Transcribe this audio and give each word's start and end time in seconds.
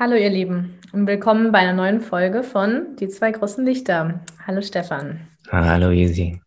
Hallo 0.00 0.16
ihr 0.16 0.30
Lieben 0.30 0.80
und 0.94 1.06
willkommen 1.06 1.52
bei 1.52 1.58
einer 1.58 1.74
neuen 1.74 2.00
Folge 2.00 2.42
von 2.42 2.96
Die 2.96 3.08
zwei 3.08 3.32
großen 3.32 3.66
Lichter. 3.66 4.20
Hallo 4.46 4.62
Stefan. 4.62 5.28
Hallo 5.50 5.90
Easy. 5.90 6.40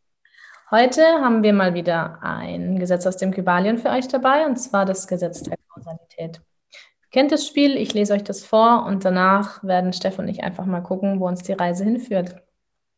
Heute 0.71 1.03
haben 1.21 1.43
wir 1.43 1.53
mal 1.53 1.75
wieder 1.75 2.17
ein 2.23 2.79
Gesetz 2.79 3.05
aus 3.05 3.17
dem 3.17 3.29
Kybalien 3.29 3.77
für 3.77 3.89
euch 3.91 4.07
dabei 4.07 4.47
und 4.47 4.55
zwar 4.55 4.85
das 4.85 5.07
Gesetz 5.07 5.43
der 5.43 5.55
Kausalität. 5.71 6.41
Ihr 6.71 7.09
kennt 7.11 7.31
das 7.31 7.45
Spiel, 7.45 7.77
ich 7.77 7.93
lese 7.93 8.15
euch 8.15 8.23
das 8.23 8.43
vor 8.43 8.87
und 8.87 9.05
danach 9.05 9.63
werden 9.63 9.93
Stefan 9.93 10.25
und 10.25 10.31
ich 10.31 10.43
einfach 10.43 10.65
mal 10.65 10.81
gucken, 10.81 11.19
wo 11.19 11.27
uns 11.27 11.43
die 11.43 11.53
Reise 11.53 11.83
hinführt. 11.83 12.37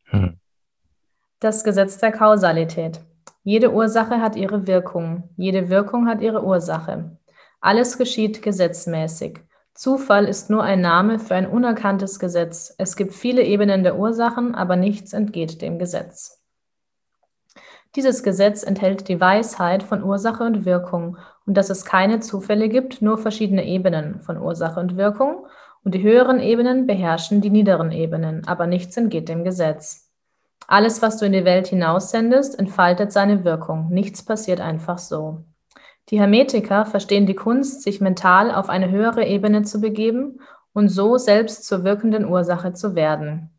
Hm. 0.04 0.38
Das 1.38 1.64
Gesetz 1.64 1.98
der 1.98 2.12
Kausalität. 2.12 3.00
Jede 3.44 3.74
Ursache 3.74 4.22
hat 4.22 4.36
ihre 4.36 4.66
Wirkung, 4.66 5.28
jede 5.36 5.68
Wirkung 5.68 6.08
hat 6.08 6.22
ihre 6.22 6.42
Ursache. 6.42 7.18
Alles 7.60 7.98
geschieht 7.98 8.40
gesetzmäßig. 8.40 9.40
Zufall 9.76 10.24
ist 10.24 10.48
nur 10.48 10.62
ein 10.62 10.80
Name 10.80 11.18
für 11.18 11.34
ein 11.34 11.46
unerkanntes 11.46 12.18
Gesetz. 12.18 12.74
Es 12.78 12.96
gibt 12.96 13.12
viele 13.12 13.42
Ebenen 13.42 13.82
der 13.82 13.98
Ursachen, 13.98 14.54
aber 14.54 14.74
nichts 14.74 15.12
entgeht 15.12 15.60
dem 15.60 15.78
Gesetz. 15.78 16.42
Dieses 17.94 18.22
Gesetz 18.22 18.62
enthält 18.62 19.06
die 19.08 19.20
Weisheit 19.20 19.82
von 19.82 20.02
Ursache 20.02 20.44
und 20.44 20.64
Wirkung 20.64 21.18
und 21.44 21.58
dass 21.58 21.68
es 21.68 21.84
keine 21.84 22.20
Zufälle 22.20 22.70
gibt, 22.70 23.02
nur 23.02 23.18
verschiedene 23.18 23.66
Ebenen 23.66 24.20
von 24.22 24.38
Ursache 24.38 24.80
und 24.80 24.96
Wirkung 24.96 25.46
und 25.84 25.94
die 25.94 26.02
höheren 26.02 26.40
Ebenen 26.40 26.86
beherrschen 26.86 27.42
die 27.42 27.50
niederen 27.50 27.92
Ebenen, 27.92 28.46
aber 28.46 28.66
nichts 28.66 28.96
entgeht 28.96 29.28
dem 29.28 29.44
Gesetz. 29.44 30.10
Alles, 30.66 31.02
was 31.02 31.18
du 31.18 31.26
in 31.26 31.32
die 31.32 31.44
Welt 31.44 31.66
hinaussendest, 31.68 32.58
entfaltet 32.58 33.12
seine 33.12 33.44
Wirkung. 33.44 33.90
Nichts 33.90 34.24
passiert 34.24 34.60
einfach 34.60 34.98
so. 34.98 35.44
Die 36.10 36.20
Hermetiker 36.20 36.86
verstehen 36.86 37.26
die 37.26 37.34
Kunst, 37.34 37.82
sich 37.82 38.00
mental 38.00 38.52
auf 38.52 38.68
eine 38.68 38.90
höhere 38.90 39.26
Ebene 39.26 39.62
zu 39.62 39.80
begeben 39.80 40.40
und 40.72 40.88
so 40.88 41.18
selbst 41.18 41.66
zur 41.66 41.84
wirkenden 41.84 42.26
Ursache 42.26 42.72
zu 42.72 42.94
werden. 42.94 43.50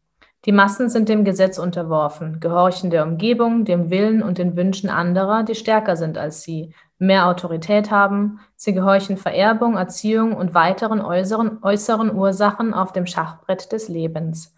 Die 0.45 0.53
Massen 0.53 0.90
sind 0.90 1.09
dem 1.09 1.25
Gesetz 1.25 1.58
unterworfen, 1.58 2.40
gehorchen 2.40 2.90
der 2.90 3.03
Umgebung, 3.03 3.66
dem 3.66 3.90
Willen 3.90 4.23
und 4.23 4.38
den 4.38 4.56
Wünschen 4.56 4.90
anderer, 4.90 5.44
die 5.44 5.56
stärker 5.56 5.98
sind 5.98 6.18
als 6.18 6.42
sie, 6.44 6.73
mehr 7.00 7.28
Autorität 7.28 7.92
haben, 7.92 8.40
sie 8.56 8.73
gehorchen 8.73 9.18
Vererbung, 9.18 9.75
Erziehung 9.75 10.34
und 10.34 10.53
weiteren 10.53 11.02
äußeren, 11.02 11.59
äußeren 11.64 12.16
Ursachen 12.16 12.73
auf 12.73 12.94
dem 12.94 13.06
Schachbrett 13.06 13.72
des 13.73 13.90
Lebens. 13.90 14.56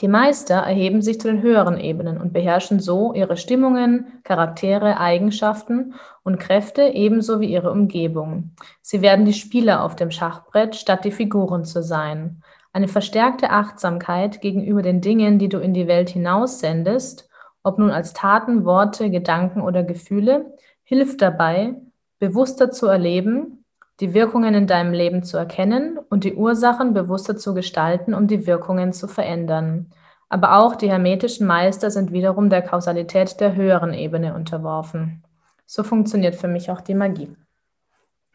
Die 0.00 0.08
Meister 0.08 0.56
erheben 0.56 1.00
sich 1.00 1.20
zu 1.20 1.28
den 1.28 1.40
höheren 1.40 1.80
Ebenen 1.80 2.20
und 2.20 2.32
beherrschen 2.32 2.80
so 2.80 3.14
ihre 3.14 3.36
Stimmungen, 3.36 4.20
Charaktere, 4.24 5.00
Eigenschaften 5.00 5.94
und 6.22 6.38
Kräfte 6.38 6.82
ebenso 6.82 7.40
wie 7.40 7.50
ihre 7.50 7.70
Umgebung. 7.70 8.50
Sie 8.82 9.00
werden 9.00 9.24
die 9.24 9.32
Spieler 9.32 9.82
auf 9.82 9.96
dem 9.96 10.10
Schachbrett, 10.10 10.76
statt 10.76 11.04
die 11.04 11.12
Figuren 11.12 11.64
zu 11.64 11.82
sein. 11.82 12.42
Eine 12.74 12.88
verstärkte 12.88 13.50
Achtsamkeit 13.50 14.42
gegenüber 14.42 14.82
den 14.82 15.00
Dingen, 15.00 15.38
die 15.38 15.48
du 15.48 15.58
in 15.58 15.72
die 15.72 15.86
Welt 15.86 16.10
hinaussendest, 16.10 17.28
ob 17.62 17.78
nun 17.78 17.90
als 17.90 18.12
Taten, 18.12 18.66
Worte, 18.66 19.10
Gedanken 19.10 19.62
oder 19.62 19.82
Gefühle, 19.82 20.54
hilft 20.84 21.22
dabei, 21.22 21.74
bewusster 22.18 22.70
zu 22.70 22.86
erleben, 22.86 23.64
die 24.00 24.12
Wirkungen 24.14 24.54
in 24.54 24.66
deinem 24.66 24.92
Leben 24.92 25.22
zu 25.22 25.36
erkennen 25.36 25.98
und 26.10 26.24
die 26.24 26.34
Ursachen 26.34 26.92
bewusster 26.92 27.36
zu 27.36 27.54
gestalten, 27.54 28.14
um 28.14 28.26
die 28.26 28.46
Wirkungen 28.46 28.92
zu 28.92 29.08
verändern. 29.08 29.90
Aber 30.28 30.58
auch 30.58 30.76
die 30.76 30.90
hermetischen 30.90 31.46
Meister 31.46 31.90
sind 31.90 32.12
wiederum 32.12 32.50
der 32.50 32.62
Kausalität 32.62 33.40
der 33.40 33.54
höheren 33.54 33.94
Ebene 33.94 34.34
unterworfen. 34.34 35.22
So 35.64 35.82
funktioniert 35.82 36.34
für 36.34 36.48
mich 36.48 36.70
auch 36.70 36.80
die 36.80 36.94
Magie. 36.94 37.34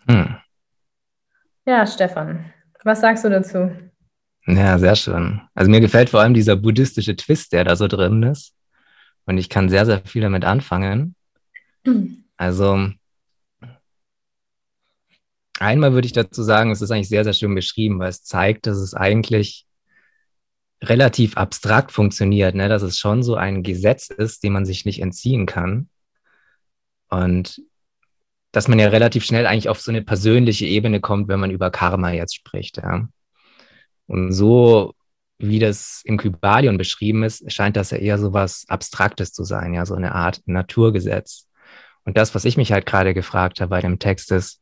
Hm. 0.08 0.36
Ja, 1.66 1.86
Stefan, 1.86 2.52
was 2.84 3.02
sagst 3.02 3.23
du 3.23 3.30
dazu? 3.30 3.72
Ja, 4.47 4.80
sehr 4.80 4.96
schön. 4.96 5.41
Also 5.53 5.69
mir 5.69 5.81
gefällt 5.81 6.09
vor 6.09 6.22
allem 6.22 6.34
dieser 6.34 6.56
buddhistische 6.56 7.16
Twist, 7.16 7.53
der 7.53 7.64
da 7.64 7.75
so 7.75 7.88
drin 7.88 8.24
ist. 8.24 8.56
Und 9.25 9.38
ich 9.38 9.50
kann 9.50 9.69
sehr, 9.69 9.85
sehr 9.85 10.00
viel 10.00 10.22
damit 10.22 10.46
anfangen. 10.46 11.16
Also 12.38 12.90
Einmal 15.61 15.94
würde 15.94 16.07
ich 16.07 16.13
dazu 16.13 16.41
sagen, 16.44 16.72
es 16.72 16.81
ist 16.81 16.91
eigentlich 16.91 17.09
sehr, 17.09 17.23
sehr 17.23 17.33
schön 17.33 17.53
beschrieben, 17.53 17.99
weil 17.99 18.09
es 18.09 18.23
zeigt, 18.23 18.66
dass 18.66 18.77
es 18.77 18.95
eigentlich 18.95 19.67
relativ 20.83 21.38
abstrakt 21.38 21.91
funktioniert, 21.91 22.55
ne? 22.55 22.67
dass 22.67 22.81
es 22.81 22.97
schon 22.97 23.22
so 23.22 23.35
ein 23.35 23.61
Gesetz 23.61 24.09
ist, 24.09 24.44
dem 24.44 24.53
man 24.53 24.66
sich 24.66 24.85
nicht 24.85 25.01
entziehen 25.01 25.45
kann. 25.45 25.89
Und 27.09 27.61
dass 28.51 28.67
man 28.67 28.79
ja 28.79 28.88
relativ 28.88 29.23
schnell 29.23 29.45
eigentlich 29.45 29.69
auf 29.69 29.79
so 29.79 29.91
eine 29.91 30.01
persönliche 30.01 30.66
Ebene 30.66 30.99
kommt, 30.99 31.27
wenn 31.27 31.39
man 31.39 31.51
über 31.51 31.69
Karma 31.69 32.11
jetzt 32.11 32.35
spricht. 32.35 32.78
Ja? 32.78 33.07
Und 34.07 34.31
so 34.31 34.95
wie 35.38 35.59
das 35.59 36.01
im 36.05 36.17
Kybalion 36.17 36.78
beschrieben 36.78 37.23
ist, 37.23 37.51
scheint 37.51 37.75
das 37.78 37.91
ja 37.91 37.97
eher 37.97 38.17
so 38.17 38.33
was 38.33 38.66
Abstraktes 38.67 39.31
zu 39.33 39.43
sein, 39.43 39.73
ja, 39.73 39.85
so 39.85 39.95
eine 39.95 40.13
Art 40.13 40.41
Naturgesetz. 40.45 41.47
Und 42.03 42.17
das, 42.17 42.35
was 42.35 42.45
ich 42.45 42.57
mich 42.57 42.72
halt 42.72 42.85
gerade 42.85 43.13
gefragt 43.13 43.61
habe 43.61 43.69
bei 43.69 43.81
dem 43.81 43.99
Text 43.99 44.31
ist, 44.31 44.61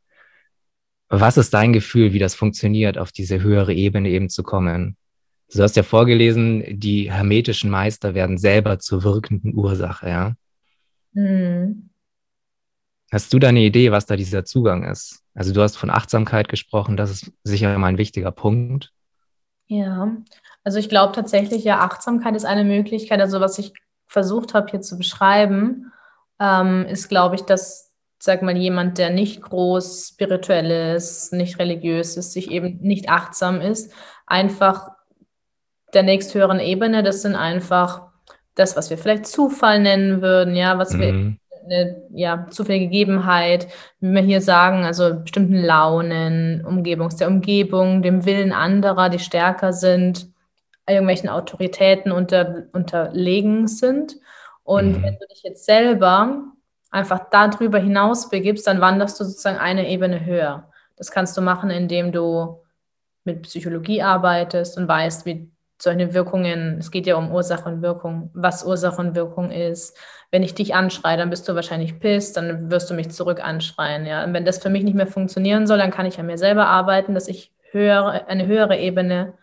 was 1.10 1.36
ist 1.36 1.52
dein 1.52 1.72
Gefühl, 1.72 2.12
wie 2.12 2.18
das 2.18 2.34
funktioniert, 2.34 2.96
auf 2.96 3.10
diese 3.12 3.42
höhere 3.42 3.74
Ebene 3.74 4.08
eben 4.08 4.28
zu 4.28 4.42
kommen? 4.42 4.96
Du 5.52 5.62
hast 5.62 5.76
ja 5.76 5.82
vorgelesen, 5.82 6.64
die 6.78 7.10
hermetischen 7.10 7.70
Meister 7.70 8.14
werden 8.14 8.38
selber 8.38 8.78
zur 8.78 9.02
wirkenden 9.02 9.54
Ursache, 9.54 10.08
ja? 10.08 10.34
Mhm. 11.12 11.90
Hast 13.10 13.32
du 13.32 13.40
da 13.40 13.48
eine 13.48 13.60
Idee, 13.60 13.90
was 13.90 14.06
da 14.06 14.14
dieser 14.14 14.44
Zugang 14.44 14.84
ist? 14.84 15.24
Also 15.34 15.52
du 15.52 15.60
hast 15.60 15.76
von 15.76 15.90
Achtsamkeit 15.90 16.48
gesprochen, 16.48 16.96
das 16.96 17.10
ist 17.10 17.32
sicher 17.42 17.76
mal 17.76 17.88
ein 17.88 17.98
wichtiger 17.98 18.30
Punkt. 18.30 18.92
Ja, 19.66 20.16
also 20.62 20.78
ich 20.78 20.88
glaube 20.88 21.12
tatsächlich, 21.12 21.64
ja, 21.64 21.80
Achtsamkeit 21.80 22.36
ist 22.36 22.44
eine 22.44 22.64
Möglichkeit. 22.64 23.20
Also 23.20 23.40
was 23.40 23.58
ich 23.58 23.72
versucht 24.06 24.54
habe 24.54 24.70
hier 24.70 24.80
zu 24.80 24.96
beschreiben, 24.96 25.92
ähm, 26.38 26.86
ist, 26.86 27.08
glaube 27.08 27.34
ich, 27.34 27.42
dass 27.42 27.89
sag 28.22 28.42
mal, 28.42 28.56
jemand, 28.56 28.98
der 28.98 29.10
nicht 29.10 29.40
groß 29.42 30.10
spirituell 30.12 30.94
ist, 30.94 31.32
nicht 31.32 31.58
religiös 31.58 32.16
ist, 32.16 32.32
sich 32.32 32.50
eben 32.50 32.78
nicht 32.80 33.08
achtsam 33.08 33.60
ist, 33.60 33.92
einfach 34.26 34.90
der 35.94 36.02
nächsthöheren 36.02 36.60
Ebene, 36.60 37.02
das 37.02 37.22
sind 37.22 37.34
einfach 37.34 38.08
das, 38.54 38.76
was 38.76 38.90
wir 38.90 38.98
vielleicht 38.98 39.26
Zufall 39.26 39.80
nennen 39.80 40.20
würden, 40.20 40.54
ja, 40.54 40.76
was 40.78 40.92
mhm. 40.92 41.00
wir 41.00 41.36
eine 41.64 42.02
ja, 42.10 42.46
zufällige 42.50 42.86
Gegebenheit, 42.86 43.68
wie 44.00 44.12
wir 44.12 44.22
hier 44.22 44.40
sagen, 44.40 44.84
also 44.84 45.20
bestimmten 45.20 45.56
Launen, 45.56 46.64
Umgebungs 46.64 47.16
der 47.16 47.28
Umgebung, 47.28 48.02
dem 48.02 48.24
Willen 48.24 48.52
anderer, 48.52 49.08
die 49.08 49.18
stärker 49.18 49.72
sind, 49.72 50.28
irgendwelchen 50.88 51.28
Autoritäten 51.28 52.12
unter, 52.12 52.64
unterlegen 52.72 53.68
sind. 53.68 54.16
Und 54.62 54.98
mhm. 54.98 55.02
wenn 55.02 55.18
du 55.18 55.26
dich 55.28 55.42
jetzt 55.42 55.64
selber 55.64 56.42
einfach 56.90 57.30
darüber 57.30 57.78
hinaus 57.78 58.28
begibst, 58.28 58.66
dann 58.66 58.80
wanderst 58.80 59.20
du 59.20 59.24
sozusagen 59.24 59.58
eine 59.58 59.88
Ebene 59.88 60.24
höher. 60.24 60.68
Das 60.96 61.10
kannst 61.10 61.36
du 61.36 61.40
machen, 61.40 61.70
indem 61.70 62.12
du 62.12 62.62
mit 63.24 63.42
Psychologie 63.42 64.02
arbeitest 64.02 64.76
und 64.76 64.88
weißt, 64.88 65.26
wie 65.26 65.50
solche 65.80 66.12
Wirkungen, 66.12 66.78
es 66.78 66.90
geht 66.90 67.06
ja 67.06 67.16
um 67.16 67.32
Ursache 67.32 67.68
und 67.68 67.82
Wirkung, 67.82 68.30
was 68.34 68.64
Ursache 68.64 69.00
und 69.00 69.14
Wirkung 69.14 69.50
ist. 69.50 69.96
Wenn 70.30 70.42
ich 70.42 70.54
dich 70.54 70.74
anschreie, 70.74 71.16
dann 71.16 71.30
bist 71.30 71.48
du 71.48 71.54
wahrscheinlich 71.54 71.98
pisst, 72.00 72.36
dann 72.36 72.70
wirst 72.70 72.90
du 72.90 72.94
mich 72.94 73.10
zurück 73.10 73.42
anschreien. 73.42 74.04
Ja? 74.04 74.24
Und 74.24 74.34
wenn 74.34 74.44
das 74.44 74.58
für 74.58 74.68
mich 74.68 74.84
nicht 74.84 74.94
mehr 74.94 75.06
funktionieren 75.06 75.66
soll, 75.66 75.78
dann 75.78 75.90
kann 75.90 76.06
ich 76.06 76.20
an 76.20 76.26
mir 76.26 76.38
selber 76.38 76.66
arbeiten, 76.66 77.14
dass 77.14 77.28
ich 77.28 77.52
höhere, 77.70 78.28
eine 78.28 78.46
höhere 78.46 78.76
Ebene 78.76 79.34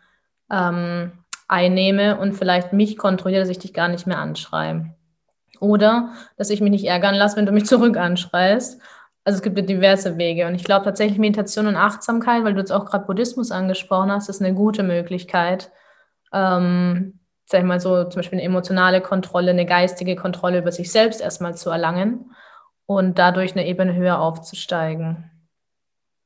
ähm, 0.52 1.12
einnehme 1.47 2.19
und 2.19 2.34
vielleicht 2.34 2.74
mich 2.74 2.97
kontrolliere, 2.97 3.41
dass 3.41 3.50
ich 3.50 3.59
dich 3.59 3.74
gar 3.74 3.88
nicht 3.88 4.06
mehr 4.06 4.19
anschreie. 4.19 4.94
Oder 5.59 6.13
dass 6.38 6.50
ich 6.50 6.62
mich 6.62 6.72
nicht 6.72 6.85
ärgern 6.85 7.16
lasse, 7.16 7.38
wenn 7.38 7.45
du 7.45 7.51
mich 7.51 7.66
zurück 7.68 7.97
anschreist. 7.97 8.81
Also 9.24 9.38
es 9.38 9.44
gibt 9.44 9.57
diverse 9.69 10.18
Wege. 10.18 10.48
Und 10.48 10.56
ich 10.56 10.63
glaube 10.63 10.86
tatsächlich 10.86 11.19
Meditation 11.19 11.68
und 11.68 11.75
Achtsamkeit, 11.75 12.44
weil 12.44 12.54
du 12.54 12.59
jetzt 12.59 12.71
auch 12.71 12.86
gerade 12.86 13.06
Buddhismus 13.06 13.51
angesprochen 13.51 14.12
hast, 14.12 14.30
ist 14.30 14.42
eine 14.42 14.54
gute 14.54 14.83
Möglichkeit, 14.83 15.71
ähm, 16.31 17.19
sag 17.45 17.59
ich 17.62 17.65
mal 17.65 17.81
so, 17.81 18.04
zum 18.06 18.19
Beispiel 18.19 18.39
eine 18.39 18.48
emotionale 18.48 19.01
Kontrolle, 19.01 19.51
eine 19.51 19.65
geistige 19.65 20.15
Kontrolle 20.15 20.59
über 20.59 20.71
sich 20.71 20.92
selbst 20.92 21.21
erstmal 21.21 21.56
zu 21.56 21.69
erlangen 21.69 22.31
und 22.86 23.19
dadurch 23.19 23.51
eine 23.51 23.68
Ebene 23.68 23.95
höher 23.95 24.19
aufzusteigen. 24.19 25.30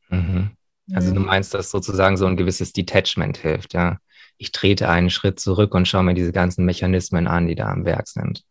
Mhm. 0.09 0.51
Also 0.93 1.13
du 1.13 1.21
meinst, 1.21 1.53
dass 1.53 1.71
sozusagen 1.71 2.17
so 2.17 2.25
ein 2.25 2.37
gewisses 2.37 2.73
Detachment 2.73 3.37
hilft, 3.37 3.73
ja? 3.73 3.97
Ich 4.37 4.51
trete 4.51 4.89
einen 4.89 5.11
Schritt 5.11 5.39
zurück 5.39 5.75
und 5.75 5.87
schaue 5.87 6.03
mir 6.03 6.15
diese 6.15 6.31
ganzen 6.31 6.65
Mechanismen 6.65 7.27
an, 7.27 7.47
die 7.47 7.55
da 7.55 7.71
am 7.71 7.85
Werk 7.85 8.07
sind. 8.07 8.43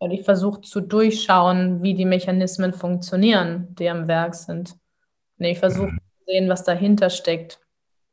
Und 0.00 0.12
ich 0.12 0.24
versuche 0.24 0.62
zu 0.62 0.80
durchschauen, 0.80 1.82
wie 1.82 1.92
die 1.92 2.06
Mechanismen 2.06 2.72
funktionieren, 2.72 3.74
die 3.78 3.90
am 3.90 4.08
Werk 4.08 4.34
sind. 4.34 4.76
Und 5.38 5.44
ich 5.44 5.58
versuche 5.58 5.88
mhm. 5.92 5.98
zu 5.98 6.24
sehen, 6.26 6.48
was 6.48 6.64
dahinter 6.64 7.10
steckt. 7.10 7.60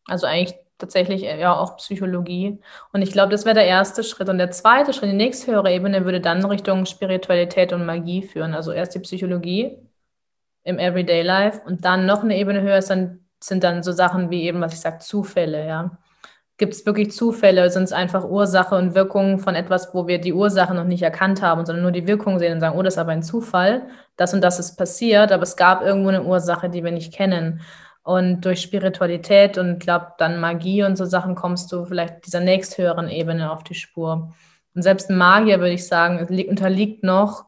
Also 0.06 0.28
eigentlich 0.28 0.58
tatsächlich 0.78 1.24
äh, 1.24 1.40
ja 1.40 1.58
auch 1.58 1.78
Psychologie. 1.78 2.60
Und 2.92 3.02
ich 3.02 3.12
glaube, 3.12 3.32
das 3.32 3.46
wäre 3.46 3.56
der 3.56 3.68
erste 3.68 4.04
Schritt. 4.04 4.28
Und 4.28 4.38
der 4.38 4.52
zweite 4.52 4.92
Schritt, 4.92 5.12
die 5.12 5.16
nächsthöhere 5.16 5.72
Ebene, 5.72 6.04
würde 6.04 6.20
dann 6.20 6.44
Richtung 6.44 6.86
Spiritualität 6.86 7.72
und 7.72 7.86
Magie 7.86 8.22
führen. 8.22 8.54
Also 8.54 8.74
erst 8.74 8.94
die 8.94 9.00
Psychologie 9.00 9.78
im 10.64 10.80
Everyday 10.80 11.22
Life 11.22 11.62
und 11.66 11.86
dann 11.86 12.06
noch 12.06 12.22
eine 12.22 12.36
Ebene 12.38 12.62
höher 12.62 12.78
ist 12.78 12.90
dann 12.90 13.22
sind 13.42 13.64
dann 13.64 13.82
so 13.82 13.94
Sachen 13.94 14.30
wie 14.30 14.44
eben, 14.44 14.60
was 14.60 14.74
ich 14.74 14.82
sage, 14.82 15.00
Zufälle, 15.00 15.66
ja. 15.66 15.98
Gibt 16.58 16.74
es 16.74 16.86
wirklich 16.86 17.12
Zufälle? 17.12 17.70
Sind 17.70 17.84
es 17.84 17.92
einfach 17.92 18.26
Ursache 18.26 18.76
und 18.76 18.96
Wirkung 18.96 19.38
von 19.38 19.54
etwas, 19.54 19.94
wo 19.94 20.08
wir 20.08 20.20
die 20.20 20.34
Ursache 20.34 20.74
noch 20.74 20.86
nicht 20.86 21.04
erkannt 21.04 21.42
haben, 21.44 21.66
sondern 21.66 21.84
nur 21.84 21.92
die 21.92 22.08
Wirkung 22.08 22.40
sehen 22.40 22.54
und 22.54 22.60
sagen, 22.60 22.78
oh, 22.78 22.82
das 22.82 22.96
ist 22.96 23.00
aber 23.00 23.12
ein 23.12 23.22
Zufall, 23.22 23.88
das 24.16 24.34
und 24.34 24.42
das 24.42 24.58
ist 24.58 24.76
passiert, 24.76 25.32
aber 25.32 25.44
es 25.44 25.56
gab 25.56 25.84
irgendwo 25.84 26.10
eine 26.10 26.24
Ursache, 26.24 26.70
die 26.70 26.84
wir 26.84 26.92
nicht 26.92 27.14
kennen. 27.14 27.62
Und 28.02 28.42
durch 28.42 28.62
Spiritualität 28.62 29.58
und 29.58 29.80
glaube 29.80 30.14
dann 30.18 30.40
Magie 30.40 30.84
und 30.84 30.96
so 30.96 31.06
Sachen 31.06 31.36
kommst 31.36 31.72
du 31.72 31.86
vielleicht 31.86 32.26
dieser 32.26 32.40
nächsthöheren 32.40 33.10
Ebene 33.10 33.52
auf 33.52 33.64
die 33.64 33.76
Spur. 33.76 34.34
Und 34.74 34.82
selbst 34.82 35.10
ein 35.10 35.18
Magier, 35.18 35.60
würde 35.60 35.74
ich 35.74 35.88
sagen, 35.88 36.26
unterliegt 36.48 37.04
noch 37.04 37.46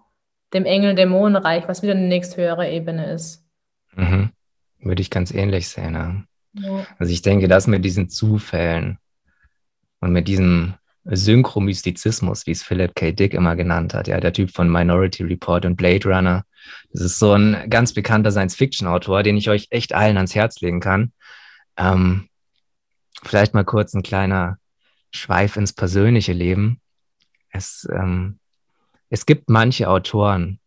dem 0.54 0.66
Engel-Dämonenreich, 0.66 1.68
was 1.68 1.82
wieder 1.82 1.94
eine 1.94 2.08
nächsthöhere 2.08 2.70
Ebene 2.70 3.12
ist. 3.12 3.46
Mhm. 3.96 4.32
Würde 4.80 5.02
ich 5.02 5.10
ganz 5.10 5.34
ähnlich 5.34 5.70
sehen. 5.70 5.94
Ja. 5.94 6.24
Ja. 6.54 6.86
Also 6.98 7.14
ich 7.14 7.22
denke, 7.22 7.48
das 7.48 7.68
mit 7.68 7.86
diesen 7.86 8.10
Zufällen 8.10 8.98
und 10.00 10.12
mit 10.12 10.28
diesem 10.28 10.76
Synchromystizismus, 11.06 12.46
wie 12.46 12.52
es 12.52 12.64
Philip 12.64 12.94
K. 12.96 13.12
Dick 13.12 13.34
immer 13.34 13.56
genannt 13.56 13.94
hat, 13.94 14.08
ja, 14.08 14.20
der 14.20 14.34
Typ 14.34 14.52
von 14.52 14.70
Minority 14.72 15.24
Report 15.24 15.66
und 15.66 15.76
Blade 15.76 16.08
Runner. 16.08 16.46
Das 16.92 17.02
ist 17.02 17.20
so 17.20 17.34
ein 17.34 17.70
ganz 17.70 17.94
bekannter 17.94 18.32
Science-Fiction-Autor, 18.32 19.24
den 19.24 19.38
ich 19.38 19.50
euch 19.50 19.68
echt 19.72 19.94
allen 19.94 20.18
ans 20.18 20.36
Herz 20.36 20.60
legen 20.62 20.80
kann. 20.80 21.14
Ähm, 21.78 22.30
vielleicht 23.24 23.54
mal 23.54 23.66
kurz 23.66 23.94
ein 23.94 24.04
kleiner 24.04 24.58
Schweif 25.12 25.56
ins 25.56 25.74
persönliche 25.74 26.34
Leben. 26.34 26.82
Es, 27.50 27.88
ähm, 27.92 28.40
es 29.10 29.26
gibt 29.26 29.50
manche 29.50 29.90
Autoren, 29.90 30.60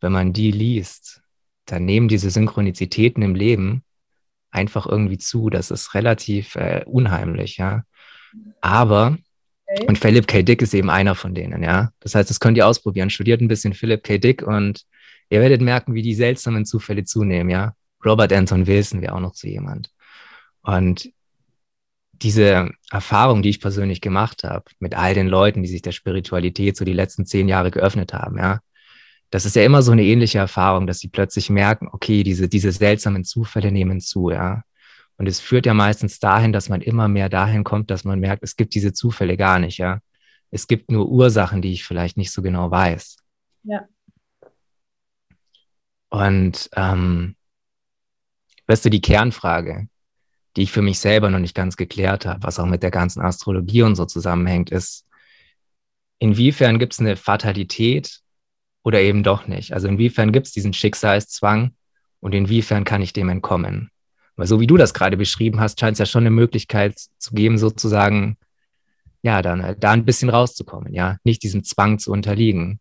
wenn 0.00 0.12
man 0.12 0.32
die 0.32 0.50
liest, 0.50 1.22
dann 1.66 1.84
nehmen 1.84 2.08
diese 2.08 2.30
Synchronizitäten 2.30 3.22
im 3.22 3.34
Leben 3.34 3.83
einfach 4.54 4.86
irgendwie 4.86 5.18
zu. 5.18 5.50
Das 5.50 5.70
ist 5.70 5.94
relativ 5.94 6.56
äh, 6.56 6.84
unheimlich, 6.86 7.56
ja. 7.58 7.82
Aber, 8.60 9.18
okay. 9.66 9.86
und 9.86 9.98
Philip 9.98 10.26
K. 10.26 10.42
Dick 10.42 10.62
ist 10.62 10.74
eben 10.74 10.90
einer 10.90 11.14
von 11.14 11.34
denen, 11.34 11.62
ja. 11.62 11.90
Das 12.00 12.14
heißt, 12.14 12.30
das 12.30 12.40
könnt 12.40 12.56
ihr 12.56 12.66
ausprobieren. 12.66 13.10
Studiert 13.10 13.40
ein 13.40 13.48
bisschen 13.48 13.74
Philip 13.74 14.02
K. 14.02 14.18
Dick 14.18 14.42
und 14.42 14.84
ihr 15.30 15.40
werdet 15.40 15.60
merken, 15.60 15.94
wie 15.94 16.02
die 16.02 16.14
seltsamen 16.14 16.64
Zufälle 16.64 17.04
zunehmen, 17.04 17.50
ja. 17.50 17.74
Robert 18.04 18.32
Anton 18.32 18.66
Wilson 18.66 19.00
wäre 19.02 19.14
auch 19.14 19.20
noch 19.20 19.34
so 19.34 19.48
jemand. 19.48 19.90
Und 20.62 21.10
diese 22.12 22.70
Erfahrung, 22.90 23.42
die 23.42 23.50
ich 23.50 23.60
persönlich 23.60 24.00
gemacht 24.00 24.44
habe, 24.44 24.64
mit 24.78 24.94
all 24.94 25.14
den 25.14 25.26
Leuten, 25.26 25.62
die 25.62 25.68
sich 25.68 25.82
der 25.82 25.92
Spiritualität 25.92 26.76
so 26.76 26.84
die 26.84 26.92
letzten 26.92 27.26
zehn 27.26 27.48
Jahre 27.48 27.70
geöffnet 27.70 28.12
haben, 28.12 28.38
ja, 28.38 28.60
das 29.34 29.44
ist 29.44 29.56
ja 29.56 29.64
immer 29.64 29.82
so 29.82 29.90
eine 29.90 30.04
ähnliche 30.04 30.38
Erfahrung, 30.38 30.86
dass 30.86 31.00
sie 31.00 31.08
plötzlich 31.08 31.50
merken, 31.50 31.88
okay, 31.90 32.22
diese, 32.22 32.48
diese 32.48 32.70
seltsamen 32.70 33.24
Zufälle 33.24 33.72
nehmen 33.72 34.00
zu, 34.00 34.30
ja. 34.30 34.62
Und 35.16 35.26
es 35.26 35.40
führt 35.40 35.66
ja 35.66 35.74
meistens 35.74 36.20
dahin, 36.20 36.52
dass 36.52 36.68
man 36.68 36.80
immer 36.80 37.08
mehr 37.08 37.28
dahin 37.28 37.64
kommt, 37.64 37.90
dass 37.90 38.04
man 38.04 38.20
merkt, 38.20 38.44
es 38.44 38.54
gibt 38.54 38.76
diese 38.76 38.92
Zufälle 38.92 39.36
gar 39.36 39.58
nicht, 39.58 39.78
ja. 39.78 39.98
Es 40.52 40.68
gibt 40.68 40.92
nur 40.92 41.08
Ursachen, 41.08 41.62
die 41.62 41.72
ich 41.72 41.82
vielleicht 41.82 42.16
nicht 42.16 42.30
so 42.30 42.42
genau 42.42 42.70
weiß. 42.70 43.16
Ja. 43.64 43.88
Und 46.10 46.70
ähm, 46.76 47.34
weißt 48.68 48.84
du, 48.84 48.88
die 48.90 49.00
Kernfrage, 49.00 49.88
die 50.56 50.62
ich 50.62 50.70
für 50.70 50.82
mich 50.82 51.00
selber 51.00 51.28
noch 51.28 51.40
nicht 51.40 51.56
ganz 51.56 51.76
geklärt 51.76 52.24
habe, 52.24 52.44
was 52.44 52.60
auch 52.60 52.66
mit 52.66 52.84
der 52.84 52.92
ganzen 52.92 53.20
Astrologie 53.20 53.82
und 53.82 53.96
so 53.96 54.04
zusammenhängt, 54.04 54.70
ist, 54.70 55.08
inwiefern 56.20 56.78
gibt 56.78 56.92
es 56.92 57.00
eine 57.00 57.16
Fatalität 57.16 58.22
oder 58.84 59.00
eben 59.00 59.24
doch 59.24 59.48
nicht? 59.48 59.72
Also 59.72 59.88
inwiefern 59.88 60.30
gibt 60.30 60.46
es 60.46 60.52
diesen 60.52 60.72
Schicksalszwang 60.72 61.72
und 62.20 62.34
inwiefern 62.34 62.84
kann 62.84 63.02
ich 63.02 63.12
dem 63.12 63.28
entkommen? 63.30 63.90
Weil 64.36 64.46
so 64.46 64.60
wie 64.60 64.66
du 64.66 64.76
das 64.76 64.94
gerade 64.94 65.16
beschrieben 65.16 65.58
hast, 65.58 65.80
scheint 65.80 65.94
es 65.94 65.98
ja 65.98 66.06
schon 66.06 66.22
eine 66.22 66.30
Möglichkeit 66.30 66.98
zu 67.18 67.34
geben, 67.34 67.58
sozusagen, 67.58 68.36
ja, 69.22 69.42
dann 69.42 69.60
äh, 69.60 69.76
da 69.78 69.92
ein 69.92 70.04
bisschen 70.04 70.28
rauszukommen, 70.28 70.92
ja, 70.92 71.16
nicht 71.24 71.42
diesem 71.42 71.64
Zwang 71.64 71.98
zu 71.98 72.12
unterliegen. 72.12 72.78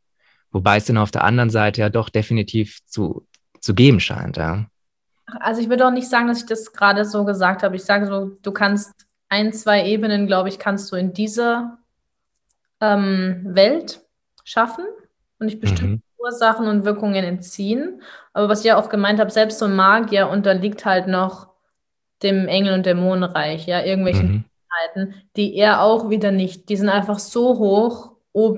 Wobei 0.51 0.77
es 0.77 0.85
dann 0.85 0.97
auf 0.97 1.11
der 1.11 1.23
anderen 1.23 1.49
Seite 1.49 1.81
ja 1.81 1.89
doch 1.89 2.09
definitiv 2.09 2.79
zu, 2.85 3.25
zu 3.59 3.73
geben 3.73 3.99
scheint, 3.99 4.37
ja. 4.37 4.67
Also 5.39 5.61
ich 5.61 5.69
würde 5.69 5.87
auch 5.87 5.91
nicht 5.91 6.09
sagen, 6.09 6.27
dass 6.27 6.39
ich 6.39 6.45
das 6.45 6.73
gerade 6.73 7.05
so 7.05 7.23
gesagt 7.23 7.63
habe. 7.63 7.77
Ich 7.77 7.85
sage 7.85 8.07
so, 8.07 8.37
du 8.41 8.51
kannst 8.51 8.91
ein, 9.29 9.53
zwei 9.53 9.85
Ebenen, 9.85 10.27
glaube 10.27 10.49
ich, 10.49 10.59
kannst 10.59 10.91
du 10.91 10.95
in 10.97 11.13
dieser 11.13 11.77
ähm, 12.81 13.41
Welt 13.45 14.01
schaffen 14.43 14.85
und 15.43 15.47
nicht 15.47 15.61
bestimmte 15.61 15.85
mhm. 15.85 16.01
Ursachen 16.17 16.67
und 16.67 16.85
Wirkungen 16.85 17.23
entziehen. 17.23 18.01
Aber 18.31 18.49
was 18.49 18.59
ich 18.59 18.65
ja 18.65 18.77
auch 18.77 18.89
gemeint 18.89 19.19
habe, 19.19 19.29
selbst 19.29 19.59
so 19.59 19.65
ein 19.65 19.75
Magier 19.75 20.29
unterliegt 20.29 20.85
halt 20.85 21.07
noch 21.07 21.49
dem 22.23 22.47
Engel- 22.47 22.73
und 22.73 22.85
Dämonenreich, 22.85 23.67
ja, 23.67 23.83
irgendwelchen 23.83 24.45
mhm. 24.95 25.13
die 25.35 25.55
er 25.55 25.81
auch 25.81 26.09
wieder 26.09 26.31
nicht, 26.31 26.69
die 26.69 26.77
sind 26.77 26.89
einfach 26.89 27.19
so 27.19 27.59
hoch 27.59 28.13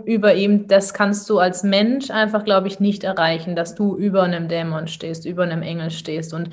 über 0.06 0.36
ihm, 0.36 0.68
das 0.68 0.94
kannst 0.94 1.30
du 1.30 1.40
als 1.40 1.64
Mensch 1.64 2.10
einfach, 2.10 2.46
glaube 2.46 2.68
ich, 2.68 2.80
nicht 2.80 3.04
erreichen, 3.04 3.58
dass 3.58 3.76
du 3.76 3.98
über 3.98 4.24
einem 4.24 4.48
Dämon 4.48 4.88
stehst, 4.88 5.26
über 5.26 5.44
einem 5.44 5.64
Engel 5.64 5.90
stehst 5.92 6.34
und 6.34 6.52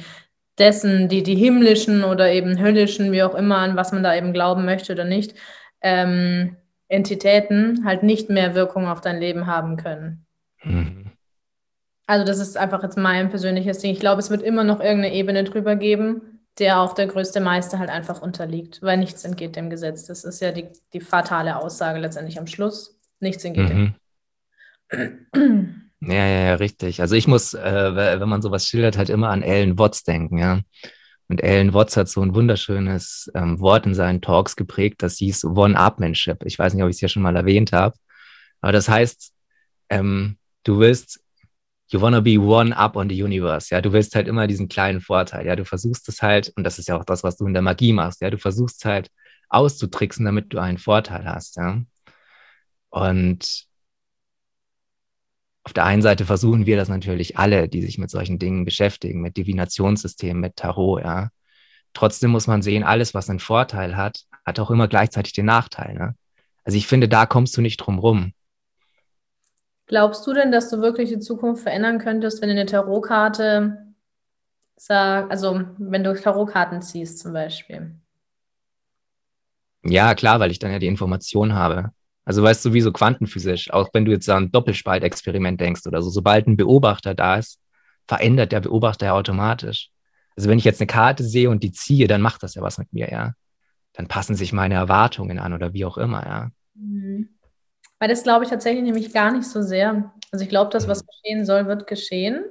dessen, 0.58 1.08
die, 1.08 1.22
die 1.22 1.36
himmlischen 1.36 2.02
oder 2.02 2.32
eben 2.32 2.58
höllischen, 2.58 3.12
wie 3.12 3.22
auch 3.22 3.36
immer, 3.36 3.58
an 3.58 3.76
was 3.76 3.92
man 3.92 4.02
da 4.02 4.16
eben 4.16 4.32
glauben 4.32 4.64
möchte 4.64 4.92
oder 4.92 5.04
nicht, 5.04 5.34
ähm, 5.82 6.56
Entitäten 6.92 7.84
halt 7.84 8.02
nicht 8.02 8.28
mehr 8.28 8.54
Wirkung 8.54 8.86
auf 8.86 9.00
dein 9.00 9.18
Leben 9.18 9.46
haben 9.46 9.76
können. 9.76 10.26
Mhm. 10.62 11.10
Also 12.06 12.26
das 12.26 12.38
ist 12.38 12.56
einfach 12.56 12.82
jetzt 12.82 12.98
mein 12.98 13.30
persönliches 13.30 13.78
Ding. 13.78 13.92
Ich 13.92 14.00
glaube, 14.00 14.20
es 14.20 14.28
wird 14.28 14.42
immer 14.42 14.64
noch 14.64 14.80
irgendeine 14.80 15.14
Ebene 15.14 15.44
drüber 15.44 15.76
geben, 15.76 16.40
der 16.58 16.80
auch 16.80 16.92
der 16.92 17.06
größte 17.06 17.40
Meister 17.40 17.78
halt 17.78 17.88
einfach 17.88 18.20
unterliegt, 18.20 18.82
weil 18.82 18.98
nichts 18.98 19.24
entgeht 19.24 19.56
dem 19.56 19.70
Gesetz. 19.70 20.04
Das 20.04 20.24
ist 20.24 20.42
ja 20.42 20.52
die, 20.52 20.68
die 20.92 21.00
fatale 21.00 21.56
Aussage 21.56 21.98
letztendlich 21.98 22.38
am 22.38 22.46
Schluss. 22.46 22.98
Nichts 23.20 23.44
entgeht 23.44 23.72
mhm. 23.72 23.94
dem. 24.92 25.78
Ja, 26.04 26.26
ja, 26.26 26.40
ja, 26.48 26.54
richtig. 26.56 27.00
Also 27.00 27.14
ich 27.14 27.28
muss, 27.28 27.54
äh, 27.54 28.18
wenn 28.20 28.28
man 28.28 28.42
sowas 28.42 28.66
schildert, 28.66 28.98
halt 28.98 29.08
immer 29.08 29.30
an 29.30 29.42
Ellen 29.42 29.78
Watts 29.78 30.02
denken, 30.02 30.36
ja. 30.38 30.60
Und 31.32 31.42
Ellen 31.42 31.72
Watts 31.72 31.96
hat 31.96 32.10
so 32.10 32.20
ein 32.20 32.34
wunderschönes 32.34 33.30
ähm, 33.34 33.58
Wort 33.58 33.86
in 33.86 33.94
seinen 33.94 34.20
Talks 34.20 34.54
geprägt, 34.54 35.02
das 35.02 35.16
hieß 35.16 35.46
One-Upmanship. 35.46 36.44
Ich 36.44 36.58
weiß 36.58 36.74
nicht, 36.74 36.82
ob 36.82 36.90
ich 36.90 36.96
es 36.96 37.00
ja 37.00 37.08
schon 37.08 37.22
mal 37.22 37.34
erwähnt 37.34 37.72
habe. 37.72 37.96
Aber 38.60 38.72
das 38.72 38.86
heißt, 38.86 39.32
ähm, 39.88 40.36
du 40.62 40.78
willst, 40.78 41.24
you 41.88 42.02
wanna 42.02 42.20
be 42.20 42.38
one 42.38 42.76
up 42.76 42.96
on 42.96 43.08
the 43.08 43.22
universe, 43.22 43.74
ja, 43.74 43.80
du 43.80 43.94
willst 43.94 44.14
halt 44.14 44.28
immer 44.28 44.46
diesen 44.46 44.68
kleinen 44.68 45.00
Vorteil, 45.00 45.46
ja, 45.46 45.56
du 45.56 45.64
versuchst 45.64 46.06
es 46.10 46.20
halt, 46.20 46.52
und 46.54 46.64
das 46.64 46.78
ist 46.78 46.88
ja 46.88 46.98
auch 46.98 47.04
das, 47.06 47.24
was 47.24 47.38
du 47.38 47.46
in 47.46 47.54
der 47.54 47.62
Magie 47.62 47.94
machst, 47.94 48.20
ja, 48.20 48.28
du 48.28 48.36
versuchst 48.36 48.84
halt 48.84 49.08
auszutricksen, 49.48 50.26
damit 50.26 50.52
du 50.52 50.58
einen 50.58 50.76
Vorteil 50.76 51.24
hast, 51.24 51.56
ja. 51.56 51.80
Und 52.90 53.68
auf 55.64 55.72
der 55.72 55.84
einen 55.84 56.02
Seite 56.02 56.24
versuchen 56.24 56.66
wir 56.66 56.76
das 56.76 56.88
natürlich 56.88 57.38
alle, 57.38 57.68
die 57.68 57.82
sich 57.82 57.98
mit 57.98 58.10
solchen 58.10 58.38
Dingen 58.38 58.64
beschäftigen, 58.64 59.20
mit 59.20 59.36
Divinationssystemen, 59.36 60.40
mit 60.40 60.56
Tarot, 60.56 61.02
ja. 61.02 61.30
Trotzdem 61.94 62.30
muss 62.30 62.46
man 62.46 62.62
sehen, 62.62 62.84
alles, 62.84 63.12
was 63.12 63.28
einen 63.28 63.38
Vorteil 63.38 63.96
hat, 63.96 64.24
hat 64.46 64.58
auch 64.58 64.70
immer 64.70 64.88
gleichzeitig 64.88 65.34
den 65.34 65.44
Nachteil. 65.46 65.94
Ne? 65.94 66.16
Also 66.64 66.78
ich 66.78 66.86
finde, 66.86 67.08
da 67.08 67.26
kommst 67.26 67.56
du 67.56 67.60
nicht 67.60 67.76
drum 67.76 67.98
rum. 67.98 68.32
Glaubst 69.86 70.26
du 70.26 70.32
denn, 70.32 70.52
dass 70.52 70.70
du 70.70 70.80
wirklich 70.80 71.10
die 71.10 71.18
Zukunft 71.18 71.62
verändern 71.62 71.98
könntest, 71.98 72.40
wenn 72.40 72.48
eine 72.48 72.64
Tarotkarte 72.66 73.94
sagt, 74.76 75.30
also 75.30 75.64
wenn 75.76 76.02
du 76.02 76.14
Tarotkarten 76.14 76.80
ziehst 76.80 77.18
zum 77.18 77.34
Beispiel? 77.34 77.94
Ja, 79.84 80.14
klar, 80.14 80.40
weil 80.40 80.50
ich 80.50 80.58
dann 80.58 80.72
ja 80.72 80.78
die 80.78 80.86
Information 80.86 81.54
habe. 81.54 81.92
Also 82.24 82.42
weißt 82.42 82.64
du, 82.64 82.72
wie 82.72 82.80
so 82.80 82.92
quantenphysisch, 82.92 83.72
auch 83.72 83.90
wenn 83.92 84.04
du 84.04 84.12
jetzt 84.12 84.28
an 84.30 84.44
ein 84.44 84.52
Doppelspaltexperiment 84.52 85.60
denkst 85.60 85.86
oder 85.86 86.02
so, 86.02 86.10
sobald 86.10 86.46
ein 86.46 86.56
Beobachter 86.56 87.14
da 87.14 87.36
ist, 87.36 87.58
verändert 88.06 88.52
der 88.52 88.60
Beobachter 88.60 89.06
ja 89.06 89.12
automatisch. 89.14 89.90
Also 90.36 90.48
wenn 90.48 90.58
ich 90.58 90.64
jetzt 90.64 90.80
eine 90.80 90.86
Karte 90.86 91.24
sehe 91.24 91.50
und 91.50 91.62
die 91.62 91.72
ziehe, 91.72 92.06
dann 92.06 92.22
macht 92.22 92.42
das 92.42 92.54
ja 92.54 92.62
was 92.62 92.78
mit 92.78 92.92
mir, 92.92 93.10
ja. 93.10 93.32
Dann 93.92 94.08
passen 94.08 94.36
sich 94.36 94.52
meine 94.52 94.74
Erwartungen 94.74 95.38
an 95.38 95.52
oder 95.52 95.72
wie 95.72 95.84
auch 95.84 95.98
immer, 95.98 96.24
ja. 96.24 96.50
Mhm. 96.74 97.28
Weil 97.98 98.08
das 98.08 98.22
glaube 98.22 98.44
ich 98.44 98.50
tatsächlich 98.50 98.82
nämlich 98.82 99.12
gar 99.12 99.32
nicht 99.32 99.46
so 99.46 99.62
sehr. 99.62 100.12
Also 100.30 100.44
ich 100.44 100.48
glaube, 100.48 100.70
das, 100.70 100.88
was 100.88 101.04
geschehen 101.06 101.44
soll, 101.44 101.66
wird 101.66 101.86
geschehen. 101.86 102.44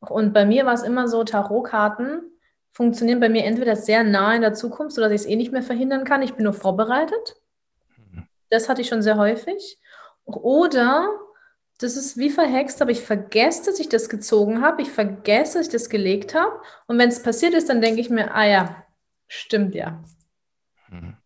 Und 0.00 0.32
bei 0.32 0.46
mir 0.46 0.64
war 0.64 0.72
es 0.72 0.82
immer 0.82 1.06
so, 1.06 1.22
Tarotkarten 1.22 2.22
funktionieren 2.72 3.20
bei 3.20 3.28
mir 3.28 3.44
entweder 3.44 3.76
sehr 3.76 4.04
nah 4.04 4.34
in 4.34 4.40
der 4.40 4.54
Zukunft, 4.54 4.94
sodass 4.94 5.12
ich 5.12 5.20
es 5.22 5.26
eh 5.26 5.36
nicht 5.36 5.52
mehr 5.52 5.62
verhindern 5.62 6.04
kann. 6.04 6.22
Ich 6.22 6.34
bin 6.34 6.44
nur 6.44 6.54
vorbereitet. 6.54 7.36
Das 8.50 8.68
hatte 8.68 8.82
ich 8.82 8.88
schon 8.88 9.02
sehr 9.02 9.16
häufig. 9.16 9.78
Oder 10.24 11.08
das 11.78 11.96
ist 11.96 12.18
wie 12.18 12.30
verhext, 12.30 12.82
aber 12.82 12.90
ich 12.90 13.00
vergesse, 13.00 13.70
dass 13.70 13.80
ich 13.80 13.88
das 13.88 14.08
gezogen 14.08 14.60
habe. 14.60 14.82
Ich 14.82 14.90
vergesse, 14.90 15.58
dass 15.58 15.68
ich 15.68 15.72
das 15.72 15.88
gelegt 15.88 16.34
habe. 16.34 16.60
Und 16.86 16.98
wenn 16.98 17.08
es 17.08 17.22
passiert 17.22 17.54
ist, 17.54 17.68
dann 17.68 17.80
denke 17.80 18.00
ich 18.00 18.10
mir, 18.10 18.34
ah 18.34 18.44
ja, 18.44 18.84
stimmt 19.28 19.74
ja. 19.74 20.02
Mhm. 20.90 21.16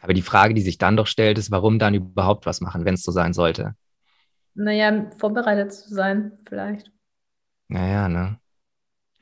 Aber 0.00 0.14
die 0.14 0.22
Frage, 0.22 0.54
die 0.54 0.62
sich 0.62 0.78
dann 0.78 0.96
doch 0.96 1.06
stellt, 1.06 1.38
ist, 1.38 1.50
warum 1.50 1.78
dann 1.78 1.94
überhaupt 1.94 2.46
was 2.46 2.60
machen, 2.60 2.84
wenn 2.84 2.94
es 2.94 3.02
so 3.02 3.12
sein 3.12 3.32
sollte? 3.32 3.76
Naja, 4.54 5.10
vorbereitet 5.18 5.72
zu 5.72 5.94
sein, 5.94 6.38
vielleicht. 6.46 6.90
Naja, 7.68 8.08
ne? 8.08 8.40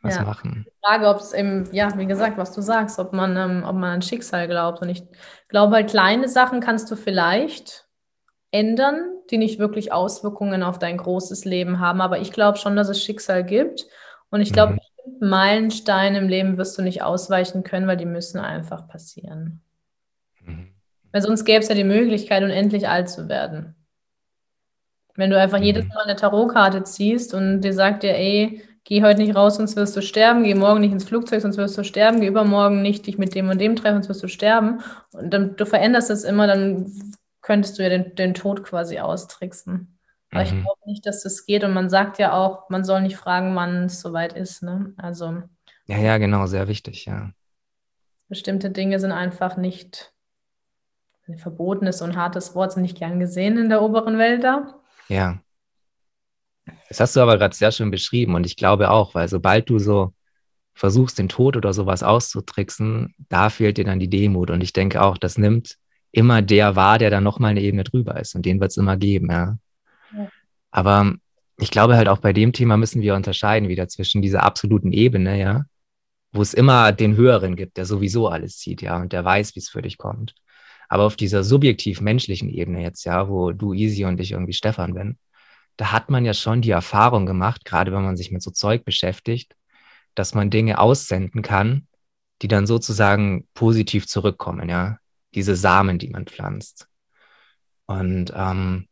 Was 0.03 0.17
Ja. 0.17 0.23
machen. 0.25 0.65
Die 0.67 0.73
Frage, 0.87 1.09
ob 1.09 1.19
es 1.19 1.33
eben, 1.33 1.69
ja, 1.73 1.97
wie 1.99 2.07
gesagt, 2.07 2.39
was 2.39 2.53
du 2.55 2.61
sagst, 2.61 2.99
ob 2.99 3.13
man, 3.13 3.37
ähm, 3.37 3.65
ob 3.65 3.75
man 3.75 3.95
an 3.95 4.03
Schicksal 4.03 4.47
glaubt. 4.49 4.81
Und 4.83 4.89
ich 4.89 5.03
glaube 5.49 5.75
halt, 5.77 5.91
kleine 5.91 6.29
Sachen 6.29 6.61
kannst 6.61 6.91
du 6.91 6.97
vielleicht 6.97 7.87
ändern, 8.51 9.01
die 9.31 9.39
nicht 9.39 9.59
wirklich 9.59 9.93
Auswirkungen 9.93 10.63
auf 10.63 10.79
dein 10.79 10.97
großes 10.97 11.45
Leben 11.45 11.81
haben. 11.81 12.01
Aber 12.01 12.19
ich 12.21 12.33
glaube 12.33 12.59
schon, 12.59 12.77
dass 12.77 12.89
es 12.89 13.03
Schicksal 13.03 13.45
gibt. 13.45 13.87
Und 14.31 14.41
ich 14.41 14.53
glaube, 14.53 14.75
Mhm. 14.75 14.79
Meilensteine 15.21 16.19
im 16.19 16.29
Leben 16.29 16.59
wirst 16.59 16.77
du 16.79 16.83
nicht 16.83 17.03
ausweichen 17.03 17.63
können, 17.65 17.87
weil 17.87 17.97
die 17.97 18.05
müssen 18.07 18.39
einfach 18.39 18.87
passieren. 18.89 19.63
Mhm. 20.45 20.69
Weil 21.13 21.23
sonst 21.23 21.45
gäbe 21.45 21.61
es 21.63 21.69
ja 21.69 21.75
die 21.75 21.85
Möglichkeit, 21.85 22.43
unendlich 22.43 22.89
alt 22.89 23.09
zu 23.09 23.29
werden. 23.29 23.75
Wenn 25.17 25.31
du 25.31 25.39
einfach 25.39 25.59
Mhm. 25.59 25.65
jedes 25.65 25.89
Mal 25.89 26.05
eine 26.05 26.17
Tarotkarte 26.17 26.85
ziehst 26.85 27.35
und 27.35 27.63
dir 27.63 27.73
sagt 27.73 28.03
dir, 28.03 28.15
ey, 28.15 28.63
geh 28.89 29.03
heute 29.03 29.21
nicht 29.21 29.37
raus, 29.37 29.57
sonst 29.57 29.77
wirst 29.77 29.95
du 29.99 30.01
sterben, 30.01 30.45
geh 30.45 30.55
morgen 30.55 30.81
nicht 30.81 30.93
ins 30.93 31.05
Flugzeug, 31.05 31.43
sonst 31.43 31.59
wirst 31.59 31.77
du 31.77 31.85
sterben, 31.85 32.21
geh 32.23 32.27
übermorgen 32.27 32.81
nicht 32.81 33.07
dich 33.07 33.19
mit 33.19 33.35
dem 33.35 33.51
und 33.51 33.61
dem 33.61 33.77
treffen, 33.77 33.97
sonst 33.97 34.09
wirst 34.09 34.23
du 34.23 34.29
sterben. 34.29 34.81
Und 35.13 35.29
dann, 35.31 35.57
du 35.57 35.67
veränderst 35.67 36.09
es 36.09 36.25
immer, 36.25 36.47
dann 36.47 36.91
könntest 37.43 37.79
du 37.79 37.83
ja 37.83 37.91
den, 37.91 38.15
den 38.15 38.33
Tod 38.33 38.65
quasi 38.65 38.99
austricksen. 38.99 39.99
Aber 40.31 40.43
ich 40.43 40.53
Mhm. 40.53 40.63
glaube 40.63 40.81
nicht, 40.87 41.05
dass 41.05 41.23
das 41.23 41.45
geht. 41.45 41.65
Und 41.65 41.75
man 41.75 41.91
sagt 41.91 42.19
ja 42.19 42.33
auch, 42.33 42.71
man 42.71 42.83
soll 42.83 43.03
nicht 43.03 43.19
fragen, 43.19 43.55
wann 43.55 43.85
es 43.85 44.01
soweit 44.01 44.33
ist. 44.33 44.63
Ne? 44.63 44.95
Also 44.97 45.43
Ja, 45.87 45.99
ja, 45.99 46.17
genau, 46.17 46.47
sehr 46.47 46.67
wichtig, 46.67 47.05
ja. 47.05 47.31
bestimmte 48.31 48.71
Dinge 48.71 49.01
sind 49.01 49.13
einfach 49.13 49.59
nicht 49.59 50.15
verboten 51.37 51.87
ist 51.87 51.99
so 51.99 52.07
ein 52.07 52.17
hartes 52.17 52.55
Wort, 52.55 52.73
sind 52.73 52.83
nicht 52.83 52.97
gern 52.97 53.21
gesehen 53.21 53.59
in 53.59 53.69
der 53.69 53.83
oberen 53.83 54.17
Welt 54.17 54.43
da. 54.45 54.81
Ja. 55.09 55.39
Das 56.89 57.01
hast 57.01 57.17
du 57.17 57.21
aber 57.21 57.39
gerade 57.39 57.55
sehr 57.55 57.73
schön 57.73 57.91
beschrieben 57.91 58.35
und 58.35 58.47
ich 58.47 58.57
glaube 58.57 58.91
auch, 58.91 59.15
weil 59.15 59.29
sobald 59.29 59.69
du 59.69 59.79
so 59.79 60.15
versuchst, 60.75 61.19
den 61.19 61.29
Tod 61.29 61.57
oder 61.57 61.73
sowas 61.73 62.03
auszutricksen, 62.03 63.15
da 63.29 63.51
fehlt 63.51 63.79
dir 63.79 63.85
dann 63.85 63.99
die 63.99 64.09
Demut 64.09 64.51
und 64.51 64.63
ich 64.63 64.73
denke 64.73 65.03
auch, 65.03 65.19
das 65.19 65.37
nimmt 65.37 65.77
immer 66.13 66.41
der 66.41 66.77
wahr, 66.77 66.99
der 66.99 67.11
dann 67.11 67.25
nochmal 67.25 67.51
eine 67.51 67.61
Ebene 67.61 67.85
drüber 67.85 68.19
ist 68.21 68.35
und 68.35 68.47
den 68.47 68.61
wird 68.61 68.71
es 68.71 68.77
immer 68.77 68.97
geben, 68.97 69.31
ja. 69.31 69.59
Ja. 70.15 70.29
Aber 70.71 71.15
ich 71.59 71.71
glaube 71.71 71.97
halt 71.97 72.09
auch 72.09 72.19
bei 72.19 72.33
dem 72.33 72.53
Thema 72.53 72.77
müssen 72.77 73.03
wir 73.03 73.15
unterscheiden 73.15 73.69
wieder 73.69 73.89
zwischen 73.89 74.23
dieser 74.23 74.45
absoluten 74.45 74.93
Ebene, 74.93 75.39
ja, 75.39 75.65
wo 76.33 76.43
es 76.43 76.55
immer 76.55 76.93
den 76.93 77.17
Höheren 77.17 77.57
gibt, 77.57 77.77
der 77.77 77.85
sowieso 77.85 78.29
alles 78.29 78.59
sieht, 78.59 78.83
ja, 78.83 79.01
und 79.01 79.13
der 79.13 79.25
weiß, 79.25 79.57
wie 79.57 79.61
es 79.61 79.69
für 79.69 79.83
dich 79.83 79.99
kommt. 79.99 80.35
Aber 80.89 81.05
auf 81.05 81.17
dieser 81.17 81.45
subjektiv 81.45 82.01
menschlichen 82.01 82.49
Ebene 82.49 82.83
jetzt, 82.83 83.05
ja, 83.05 83.29
wo 83.29 83.53
du 83.53 83.75
Easy 83.75 84.05
und 84.05 84.21
ich 84.21 84.33
irgendwie 84.33 84.53
Stefan 84.53 84.95
bin, 84.95 85.19
da 85.79 85.93
hat 85.93 86.11
man 86.11 86.25
ja 86.25 86.35
schon 86.35 86.61
die 86.61 86.73
Erfahrung 86.73 87.25
gemacht, 87.25 87.65
gerade 87.65 87.93
wenn 87.93 88.03
man 88.03 88.17
sich 88.17 88.33
mit 88.33 88.43
so 88.43 88.51
Zeug 88.51 88.85
beschäftigt, 88.85 89.55
dass 90.15 90.35
man 90.35 90.51
Dinge 90.51 90.79
aussenden 90.79 91.41
kann, 91.43 91.87
die 92.43 92.49
dann 92.49 92.67
sozusagen 92.67 93.47
positiv 93.55 94.07
zurückkommen, 94.07 94.69
ja. 94.69 94.99
Diese 95.35 95.57
Samen, 95.57 95.99
die 95.99 96.09
man 96.09 96.27
pflanzt. 96.27 96.89
Und 97.87 98.33
ähm, 98.35 98.89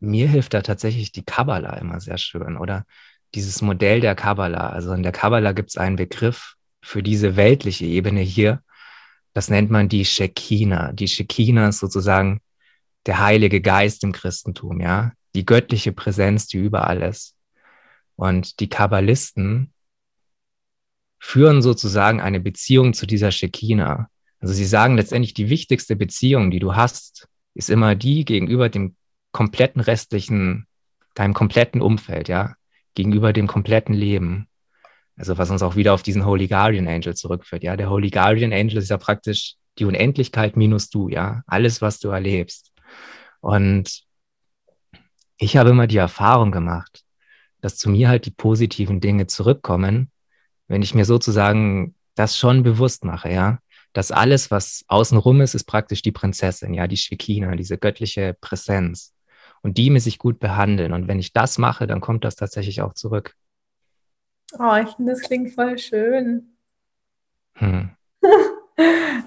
mir 0.00 0.28
hilft 0.28 0.54
da 0.54 0.62
tatsächlich 0.62 1.12
die 1.12 1.24
Kabbala 1.24 1.74
immer 1.76 2.00
sehr 2.00 2.18
schön, 2.18 2.56
oder 2.56 2.84
dieses 3.34 3.62
Modell 3.62 4.00
der 4.00 4.16
Kabbala. 4.16 4.70
Also 4.70 4.92
in 4.92 5.02
der 5.02 5.12
Kabbala 5.12 5.52
gibt 5.52 5.70
es 5.70 5.76
einen 5.76 5.96
Begriff 5.96 6.54
für 6.82 7.02
diese 7.02 7.36
weltliche 7.36 7.84
Ebene 7.84 8.20
hier. 8.20 8.62
Das 9.32 9.48
nennt 9.48 9.70
man 9.70 9.88
die 9.88 10.04
Shekinah. 10.04 10.92
Die 10.92 11.08
Shekinah 11.08 11.68
ist 11.68 11.78
sozusagen 11.78 12.40
der 13.06 13.20
Heilige 13.20 13.60
Geist 13.60 14.02
im 14.02 14.12
Christentum, 14.12 14.80
ja. 14.80 15.12
Die 15.34 15.46
göttliche 15.46 15.92
Präsenz, 15.92 16.46
die 16.46 16.58
überall 16.58 17.02
ist. 17.02 17.36
Und 18.16 18.60
die 18.60 18.68
Kabbalisten 18.68 19.72
führen 21.18 21.62
sozusagen 21.62 22.20
eine 22.20 22.40
Beziehung 22.40 22.94
zu 22.94 23.06
dieser 23.06 23.30
Shekinah. 23.30 24.08
Also 24.40 24.54
sie 24.54 24.64
sagen 24.64 24.96
letztendlich, 24.96 25.34
die 25.34 25.48
wichtigste 25.48 25.94
Beziehung, 25.96 26.50
die 26.50 26.58
du 26.58 26.74
hast, 26.74 27.28
ist 27.54 27.70
immer 27.70 27.94
die 27.94 28.24
gegenüber 28.24 28.68
dem 28.68 28.96
kompletten 29.30 29.80
restlichen, 29.80 30.66
deinem 31.14 31.32
kompletten 31.32 31.80
Umfeld, 31.80 32.28
ja, 32.28 32.54
gegenüber 32.94 33.32
dem 33.32 33.46
kompletten 33.46 33.94
Leben. 33.94 34.48
Also 35.16 35.38
was 35.38 35.50
uns 35.50 35.62
auch 35.62 35.76
wieder 35.76 35.94
auf 35.94 36.02
diesen 36.02 36.24
Holy 36.26 36.48
Guardian 36.48 36.88
Angel 36.88 37.14
zurückführt, 37.14 37.62
ja. 37.62 37.76
Der 37.76 37.88
Holy 37.88 38.10
Guardian 38.10 38.52
Angel 38.52 38.78
ist 38.78 38.90
ja 38.90 38.98
praktisch 38.98 39.54
die 39.78 39.84
Unendlichkeit 39.84 40.56
minus 40.56 40.90
du, 40.90 41.08
ja. 41.08 41.42
Alles, 41.46 41.80
was 41.80 42.00
du 42.00 42.08
erlebst. 42.08 42.72
Und 43.40 44.02
ich 45.42 45.56
habe 45.56 45.70
immer 45.70 45.88
die 45.88 45.96
Erfahrung 45.96 46.52
gemacht, 46.52 47.04
dass 47.60 47.76
zu 47.76 47.90
mir 47.90 48.08
halt 48.08 48.26
die 48.26 48.30
positiven 48.30 49.00
Dinge 49.00 49.26
zurückkommen, 49.26 50.10
wenn 50.68 50.82
ich 50.82 50.94
mir 50.94 51.04
sozusagen 51.04 51.96
das 52.14 52.38
schon 52.38 52.62
bewusst 52.62 53.04
mache, 53.04 53.30
ja, 53.30 53.58
dass 53.92 54.12
alles, 54.12 54.50
was 54.52 54.84
außenrum 54.86 55.40
ist, 55.40 55.54
ist 55.54 55.64
praktisch 55.64 56.00
die 56.00 56.12
Prinzessin, 56.12 56.74
ja, 56.74 56.86
die 56.86 56.96
Shekinah, 56.96 57.56
diese 57.56 57.76
göttliche 57.76 58.36
Präsenz. 58.40 59.14
Und 59.62 59.78
die 59.78 59.90
muss 59.90 60.06
ich 60.06 60.18
gut 60.18 60.38
behandeln. 60.38 60.92
Und 60.92 61.08
wenn 61.08 61.18
ich 61.18 61.32
das 61.32 61.58
mache, 61.58 61.86
dann 61.86 62.00
kommt 62.00 62.24
das 62.24 62.36
tatsächlich 62.36 62.80
auch 62.80 62.94
zurück. 62.94 63.34
Oh, 64.58 64.76
ich 64.76 64.90
finde, 64.94 65.12
das 65.12 65.22
klingt 65.22 65.52
voll 65.54 65.78
schön. 65.78 66.56
Hm. 67.54 67.90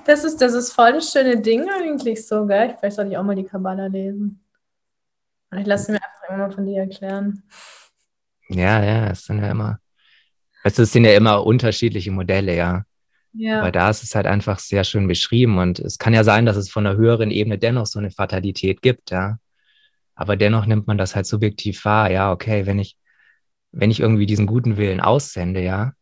Das 0.06 0.24
ist, 0.24 0.42
das 0.42 0.54
ist 0.54 0.74
voll 0.74 0.94
das 0.94 1.12
schöne 1.12 1.40
Ding 1.40 1.68
eigentlich 1.70 2.28
so, 2.28 2.46
gell? 2.46 2.76
Vielleicht 2.78 2.96
sollte 2.96 3.12
ich 3.12 3.18
auch 3.18 3.24
mal 3.24 3.36
die 3.36 3.44
Kabbala 3.44 3.88
lesen. 3.88 4.45
Ich 5.58 5.66
lasse 5.66 5.92
mir 5.92 5.98
einfach 5.98 6.30
immer 6.30 6.38
mal 6.48 6.52
von 6.52 6.66
dir 6.66 6.82
erklären. 6.82 7.44
Ja, 8.50 8.84
ja, 8.84 9.08
es 9.10 9.26
sind 9.26 9.40
ja 9.40 9.50
immer, 9.50 9.80
es 10.64 10.76
sind 10.76 11.06
ja 11.06 11.16
immer 11.16 11.46
unterschiedliche 11.46 12.12
Modelle, 12.12 12.56
ja. 12.56 12.84
Ja. 13.34 13.60
Aber 13.60 13.72
da 13.72 13.90
ist 13.90 14.04
es 14.04 14.16
halt 14.16 14.28
einfach 14.28 14.60
sehr 14.60 14.84
schön 14.86 15.08
beschrieben 15.08 15.58
und 15.58 15.80
es 15.80 15.98
kann 15.98 16.14
ja 16.14 16.24
sein, 16.24 16.46
dass 16.46 16.56
es 16.56 16.70
von 16.70 16.86
einer 16.86 16.96
höheren 16.96 17.32
Ebene 17.32 17.58
dennoch 17.58 17.86
so 17.86 18.00
eine 18.00 18.12
Fatalität 18.12 18.82
gibt, 18.82 19.12
ja. 19.12 19.40
Aber 20.16 20.38
dennoch 20.38 20.66
nimmt 20.66 20.88
man 20.88 20.98
das 20.98 21.16
halt 21.16 21.26
subjektiv 21.26 21.84
wahr, 21.84 22.10
ja, 22.10 22.32
okay, 22.32 22.66
wenn 22.66 22.80
ich, 22.80 22.98
wenn 23.72 23.92
ich 23.92 24.00
irgendwie 24.00 24.26
diesen 24.26 24.48
guten 24.48 24.78
Willen 24.78 25.02
aussende, 25.02 25.62
ja, 25.62 25.94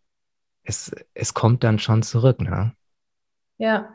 es, 0.63 0.91
es 1.13 1.33
kommt 1.33 1.63
dann 1.63 1.79
schon 1.79 2.03
zurück, 2.03 2.39
ne? 2.39 2.73
Ja, 3.57 3.89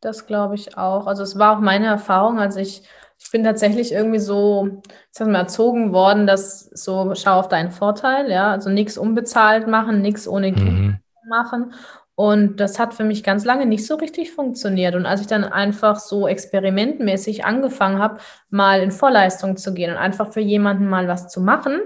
das 0.00 0.26
glaube 0.26 0.56
ich 0.56 0.76
auch. 0.76 1.06
Also 1.06 1.22
es 1.22 1.38
war 1.38 1.56
auch 1.56 1.60
meine 1.60 1.86
Erfahrung, 1.86 2.40
als 2.40 2.56
ich, 2.56 2.82
ich 3.22 3.30
bin 3.30 3.44
tatsächlich 3.44 3.92
irgendwie 3.92 4.18
so, 4.18 4.68
ich 4.86 4.92
sag 5.12 5.28
mal, 5.28 5.40
erzogen 5.40 5.92
worden, 5.92 6.26
dass 6.26 6.64
so, 6.66 7.14
schau 7.14 7.38
auf 7.38 7.48
deinen 7.48 7.70
Vorteil, 7.70 8.30
ja, 8.30 8.50
also 8.52 8.68
nichts 8.70 8.98
unbezahlt 8.98 9.68
machen, 9.68 10.02
nichts 10.02 10.26
ohne 10.28 10.52
Geld 10.52 10.66
Mhm. 10.66 10.98
machen. 11.28 11.72
Und 12.14 12.56
das 12.58 12.78
hat 12.78 12.94
für 12.94 13.04
mich 13.04 13.24
ganz 13.24 13.44
lange 13.44 13.64
nicht 13.66 13.86
so 13.86 13.94
richtig 13.94 14.32
funktioniert. 14.32 14.94
Und 14.94 15.06
als 15.06 15.22
ich 15.22 15.26
dann 15.26 15.44
einfach 15.44 15.98
so 15.98 16.28
experimentmäßig 16.28 17.44
angefangen 17.44 17.98
habe, 18.00 18.18
mal 18.50 18.82
in 18.82 18.90
Vorleistung 18.90 19.56
zu 19.56 19.72
gehen 19.72 19.90
und 19.90 19.96
einfach 19.96 20.32
für 20.32 20.40
jemanden 20.40 20.88
mal 20.88 21.08
was 21.08 21.28
zu 21.28 21.40
machen, 21.40 21.80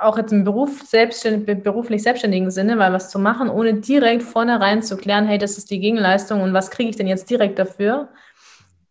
auch 0.00 0.18
jetzt 0.18 0.32
im 0.32 0.44
Beruf 0.44 0.82
selbstständ, 0.82 1.46
beruflich 1.64 2.02
selbstständigen 2.02 2.50
Sinne, 2.50 2.78
weil 2.78 2.92
was 2.92 3.10
zu 3.10 3.18
machen, 3.18 3.48
ohne 3.48 3.74
direkt 3.74 4.22
vornherein 4.22 4.82
zu 4.82 4.96
klären, 4.96 5.26
hey, 5.26 5.38
das 5.38 5.58
ist 5.58 5.70
die 5.70 5.80
Gegenleistung 5.80 6.42
und 6.42 6.52
was 6.52 6.70
kriege 6.70 6.90
ich 6.90 6.96
denn 6.96 7.06
jetzt 7.06 7.28
direkt 7.30 7.58
dafür? 7.58 8.08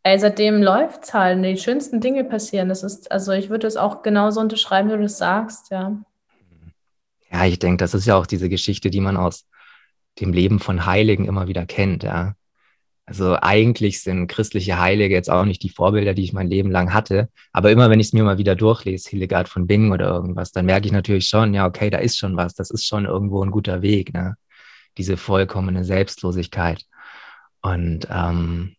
Ey, 0.08 0.20
seitdem 0.20 0.62
läuft 0.62 1.06
es 1.06 1.16
halt, 1.16 1.44
die 1.44 1.58
schönsten 1.58 2.00
Dinge 2.00 2.24
passieren. 2.26 2.70
Das 2.70 2.84
ist, 2.84 3.12
also 3.12 3.32
ich 3.32 3.50
würde 3.50 3.66
es 3.66 3.76
auch 3.76 4.04
genauso 4.04 4.40
unterschreiben, 4.40 4.90
wie 4.90 4.98
du 4.98 5.02
das 5.02 5.18
sagst, 5.18 5.72
ja. 5.72 6.00
Ja, 7.32 7.46
ich 7.46 7.58
denke, 7.58 7.78
das 7.78 7.96
ist 7.96 8.06
ja 8.06 8.16
auch 8.16 8.28
diese 8.28 8.48
Geschichte, 8.48 8.92
die 8.92 9.02
man 9.02 9.18
aus 9.18 9.48
dem 10.20 10.32
Leben 10.32 10.60
von 10.60 10.86
Heiligen 10.86 11.26
immer 11.26 11.48
wieder 11.48 11.66
kennt, 11.66 12.04
ja. 12.04 12.36
Also 13.08 13.36
eigentlich 13.42 14.04
sind 14.04 14.28
christliche 14.28 14.80
Heilige 14.80 15.16
jetzt 15.16 15.32
auch 15.32 15.44
nicht 15.44 15.64
die 15.64 15.70
Vorbilder, 15.70 16.14
die 16.14 16.24
ich 16.24 16.34
mein 16.34 16.48
Leben 16.48 16.70
lang 16.70 16.94
hatte. 16.94 17.30
Aber 17.52 17.72
immer 17.72 17.90
wenn 17.90 18.00
ich 18.00 18.08
es 18.08 18.14
mir 18.14 18.24
mal 18.24 18.38
wieder 18.38 18.56
durchlese, 18.56 19.10
Hildegard 19.10 19.50
von 19.50 19.66
Bingen 19.66 19.92
oder 19.92 20.06
irgendwas, 20.06 20.52
dann 20.52 20.68
merke 20.68 20.86
ich 20.86 20.92
natürlich 20.92 21.28
schon, 21.28 21.56
ja, 21.56 21.66
okay, 21.66 21.90
da 21.90 21.98
ist 21.98 22.20
schon 22.20 22.38
was. 22.38 22.54
Das 22.54 22.70
ist 22.70 22.86
schon 22.86 23.06
irgendwo 23.06 23.44
ein 23.44 23.50
guter 23.50 23.82
Weg, 23.82 24.14
ne? 24.14 24.36
Diese 25.00 25.18
vollkommene 25.18 25.84
Selbstlosigkeit. 25.84 26.86
Und 27.62 28.08
ähm, 28.12 28.76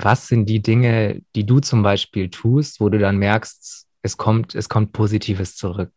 was 0.00 0.28
sind 0.28 0.46
die 0.46 0.62
Dinge, 0.62 1.22
die 1.34 1.44
du 1.44 1.60
zum 1.60 1.82
Beispiel 1.82 2.30
tust, 2.30 2.80
wo 2.80 2.88
du 2.88 2.98
dann 2.98 3.16
merkst, 3.18 3.86
es 4.02 4.16
kommt, 4.16 4.54
es 4.54 4.68
kommt 4.68 4.92
Positives 4.92 5.56
zurück? 5.56 5.92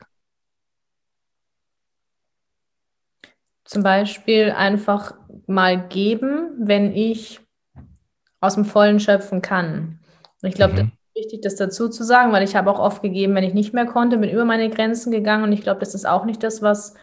Zum 3.63 3.83
Beispiel 3.83 4.51
einfach 4.51 5.13
mal 5.47 5.87
geben, 5.87 6.51
wenn 6.59 6.93
ich 6.95 7.39
aus 8.41 8.55
dem 8.55 8.65
Vollen 8.65 8.99
schöpfen 8.99 9.41
kann. 9.41 9.99
Und 10.41 10.49
ich 10.49 10.55
glaube, 10.55 10.73
Mhm. 10.73 10.77
das 10.77 10.85
ist 10.87 11.15
wichtig, 11.15 11.41
das 11.41 11.55
dazu 11.55 11.87
zu 11.87 12.03
sagen, 12.03 12.31
weil 12.31 12.43
ich 12.43 12.55
habe 12.55 12.71
auch 12.71 12.79
oft 12.79 13.01
gegeben, 13.01 13.35
wenn 13.35 13.43
ich 13.43 13.53
nicht 13.53 13.73
mehr 13.73 13.85
konnte, 13.85 14.17
bin 14.17 14.29
über 14.29 14.45
meine 14.45 14.69
Grenzen 14.69 15.11
gegangen. 15.11 15.43
Und 15.43 15.51
ich 15.51 15.61
glaube, 15.61 15.79
das 15.79 15.93
ist 15.93 16.05
auch 16.07 16.25
nicht 16.25 16.43
das, 16.43 16.61
was 16.61 16.95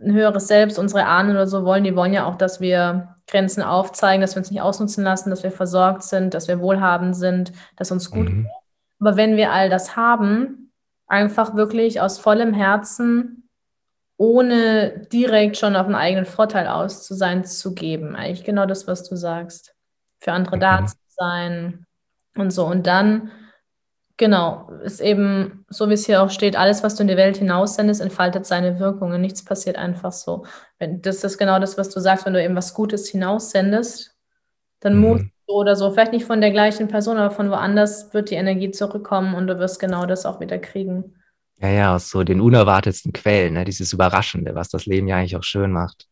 ein 0.00 0.12
höheres 0.12 0.46
Selbst, 0.46 0.78
unsere 0.78 1.06
Ahnen 1.06 1.32
oder 1.32 1.46
so 1.46 1.64
wollen. 1.64 1.82
Die 1.82 1.96
wollen 1.96 2.12
ja 2.12 2.26
auch, 2.26 2.36
dass 2.36 2.60
wir 2.60 3.16
Grenzen 3.28 3.62
aufzeigen, 3.62 4.20
dass 4.20 4.34
wir 4.34 4.40
uns 4.40 4.50
nicht 4.50 4.62
ausnutzen 4.62 5.04
lassen, 5.04 5.30
dass 5.30 5.42
wir 5.42 5.52
versorgt 5.52 6.02
sind, 6.02 6.34
dass 6.34 6.48
wir 6.48 6.60
wohlhabend 6.60 7.16
sind, 7.16 7.52
dass 7.76 7.90
uns 7.90 8.10
gut 8.10 8.28
Mhm. 8.28 8.42
geht. 8.42 8.52
Aber 9.00 9.16
wenn 9.16 9.36
wir 9.36 9.52
all 9.52 9.70
das 9.70 9.96
haben, 9.96 10.72
einfach 11.06 11.54
wirklich 11.54 12.00
aus 12.00 12.18
vollem 12.18 12.52
Herzen, 12.52 13.48
ohne 14.16 15.06
direkt 15.12 15.56
schon 15.56 15.76
auf 15.76 15.86
einen 15.86 15.94
eigenen 15.94 16.26
Vorteil 16.26 16.66
aus 16.66 17.04
zu 17.04 17.14
sein, 17.14 17.44
zu 17.44 17.74
geben. 17.74 18.16
Eigentlich 18.16 18.44
genau 18.44 18.66
das, 18.66 18.88
was 18.88 19.08
du 19.08 19.16
sagst. 19.16 19.74
Für 20.20 20.32
andere 20.32 20.56
mhm. 20.56 20.60
da 20.60 20.86
zu 20.86 20.96
sein 21.06 21.86
und 22.34 22.50
so. 22.50 22.66
Und 22.66 22.86
dann, 22.86 23.30
genau, 24.18 24.70
ist 24.84 25.00
eben, 25.00 25.64
so 25.70 25.88
wie 25.88 25.94
es 25.94 26.04
hier 26.04 26.22
auch 26.22 26.30
steht, 26.30 26.56
alles, 26.56 26.82
was 26.82 26.96
du 26.96 27.02
in 27.02 27.08
die 27.08 27.16
Welt 27.16 27.38
hinaussendest, 27.38 28.02
entfaltet 28.02 28.44
seine 28.44 28.78
Wirkungen. 28.78 29.20
Nichts 29.22 29.42
passiert 29.42 29.76
einfach 29.76 30.12
so. 30.12 30.44
Das 30.78 31.24
ist 31.24 31.38
genau 31.38 31.58
das, 31.58 31.78
was 31.78 31.88
du 31.88 32.00
sagst, 32.00 32.26
wenn 32.26 32.34
du 32.34 32.44
eben 32.44 32.56
was 32.56 32.74
Gutes 32.74 33.08
hinaussendest, 33.08 34.14
dann 34.80 34.96
mhm. 34.96 35.00
musst 35.00 35.24
oder 35.46 35.76
so, 35.76 35.90
vielleicht 35.90 36.12
nicht 36.12 36.26
von 36.26 36.42
der 36.42 36.50
gleichen 36.50 36.88
Person, 36.88 37.16
aber 37.16 37.34
von 37.34 37.50
woanders 37.50 38.12
wird 38.12 38.30
die 38.30 38.34
Energie 38.34 38.70
zurückkommen 38.70 39.34
und 39.34 39.46
du 39.46 39.58
wirst 39.58 39.80
genau 39.80 40.04
das 40.04 40.26
auch 40.26 40.40
wieder 40.40 40.58
kriegen. 40.58 41.14
Ja, 41.58 41.68
ja, 41.70 41.96
aus 41.96 42.10
so 42.10 42.22
den 42.22 42.42
unerwartetsten 42.42 43.14
Quellen, 43.14 43.54
ne? 43.54 43.64
dieses 43.64 43.94
Überraschende, 43.94 44.54
was 44.54 44.68
das 44.68 44.84
Leben 44.84 45.08
ja 45.08 45.16
eigentlich 45.16 45.36
auch 45.36 45.42
schön 45.42 45.72
macht. 45.72 46.06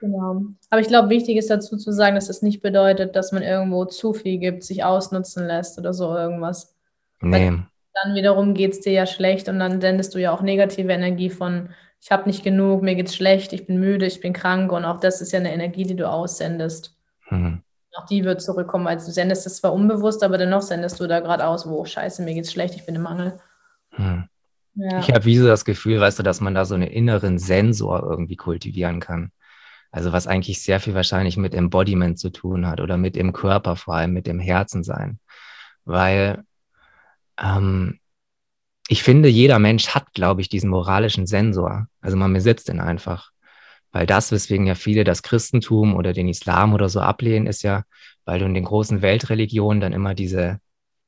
Genau. 0.00 0.42
Aber 0.70 0.80
ich 0.80 0.86
glaube, 0.86 1.10
wichtig 1.10 1.36
ist 1.36 1.50
dazu 1.50 1.76
zu 1.76 1.90
sagen, 1.90 2.14
dass 2.14 2.28
es 2.28 2.40
nicht 2.40 2.62
bedeutet, 2.62 3.16
dass 3.16 3.32
man 3.32 3.42
irgendwo 3.42 3.84
zu 3.84 4.14
viel 4.14 4.38
gibt, 4.38 4.62
sich 4.62 4.84
ausnutzen 4.84 5.44
lässt 5.46 5.76
oder 5.76 5.92
so 5.92 6.14
irgendwas. 6.16 6.77
Nee. 7.20 7.50
Weil 7.50 7.66
dann 8.04 8.14
wiederum 8.14 8.54
geht 8.54 8.72
es 8.72 8.80
dir 8.80 8.92
ja 8.92 9.06
schlecht 9.06 9.48
und 9.48 9.58
dann 9.58 9.80
sendest 9.80 10.14
du 10.14 10.18
ja 10.18 10.32
auch 10.32 10.42
negative 10.42 10.92
Energie 10.92 11.30
von, 11.30 11.70
ich 12.00 12.10
habe 12.10 12.28
nicht 12.28 12.44
genug, 12.44 12.82
mir 12.82 12.94
geht's 12.94 13.16
schlecht, 13.16 13.52
ich 13.52 13.66
bin 13.66 13.80
müde, 13.80 14.06
ich 14.06 14.20
bin 14.20 14.32
krank 14.32 14.70
und 14.72 14.84
auch 14.84 15.00
das 15.00 15.20
ist 15.20 15.32
ja 15.32 15.40
eine 15.40 15.52
Energie, 15.52 15.84
die 15.84 15.96
du 15.96 16.08
aussendest. 16.08 16.96
Mhm. 17.30 17.62
Auch 17.96 18.06
die 18.06 18.24
wird 18.24 18.40
zurückkommen. 18.40 18.86
Also 18.86 19.06
du 19.06 19.12
sendest 19.12 19.46
es 19.46 19.56
zwar 19.56 19.72
unbewusst, 19.72 20.22
aber 20.22 20.38
dennoch 20.38 20.62
sendest 20.62 21.00
du 21.00 21.08
da 21.08 21.20
gerade 21.20 21.46
aus, 21.46 21.68
wo, 21.68 21.84
scheiße, 21.84 22.22
mir 22.22 22.34
geht's 22.34 22.52
schlecht, 22.52 22.76
ich 22.76 22.86
bin 22.86 22.94
im 22.94 23.02
Mangel. 23.02 23.38
Hm. 23.90 24.28
Ja. 24.74 25.00
Ich 25.00 25.10
habe 25.12 25.24
wie 25.24 25.36
so 25.36 25.48
das 25.48 25.64
Gefühl, 25.64 26.00
weißt 26.00 26.20
du, 26.20 26.22
dass 26.22 26.40
man 26.40 26.54
da 26.54 26.64
so 26.64 26.76
einen 26.76 26.86
inneren 26.86 27.38
Sensor 27.38 28.04
irgendwie 28.08 28.36
kultivieren 28.36 29.00
kann. 29.00 29.32
Also 29.90 30.12
was 30.12 30.28
eigentlich 30.28 30.62
sehr 30.62 30.78
viel 30.78 30.94
wahrscheinlich 30.94 31.36
mit 31.36 31.54
Embodiment 31.54 32.18
zu 32.18 32.30
tun 32.30 32.68
hat 32.68 32.80
oder 32.80 32.96
mit 32.96 33.16
dem 33.16 33.32
Körper, 33.32 33.74
vor 33.74 33.94
allem 33.94 34.12
mit 34.12 34.26
dem 34.28 34.38
Herzen 34.38 34.84
sein. 34.84 35.18
Weil 35.84 36.44
ähm, 37.40 37.98
ich 38.88 39.02
finde, 39.02 39.28
jeder 39.28 39.58
Mensch 39.58 39.88
hat, 39.88 40.12
glaube 40.14 40.40
ich, 40.40 40.48
diesen 40.48 40.70
moralischen 40.70 41.26
Sensor. 41.26 41.86
Also 42.00 42.16
man 42.16 42.32
besitzt 42.32 42.68
ihn 42.70 42.80
einfach. 42.80 43.30
Weil 43.92 44.06
das, 44.06 44.32
weswegen 44.32 44.66
ja 44.66 44.74
viele 44.74 45.04
das 45.04 45.22
Christentum 45.22 45.94
oder 45.94 46.12
den 46.12 46.28
Islam 46.28 46.74
oder 46.74 46.88
so 46.88 47.00
ablehnen, 47.00 47.46
ist 47.46 47.62
ja, 47.62 47.84
weil 48.24 48.38
du 48.38 48.46
in 48.46 48.54
den 48.54 48.64
großen 48.64 49.02
Weltreligionen 49.02 49.80
dann 49.80 49.92
immer 49.92 50.14
diese, 50.14 50.60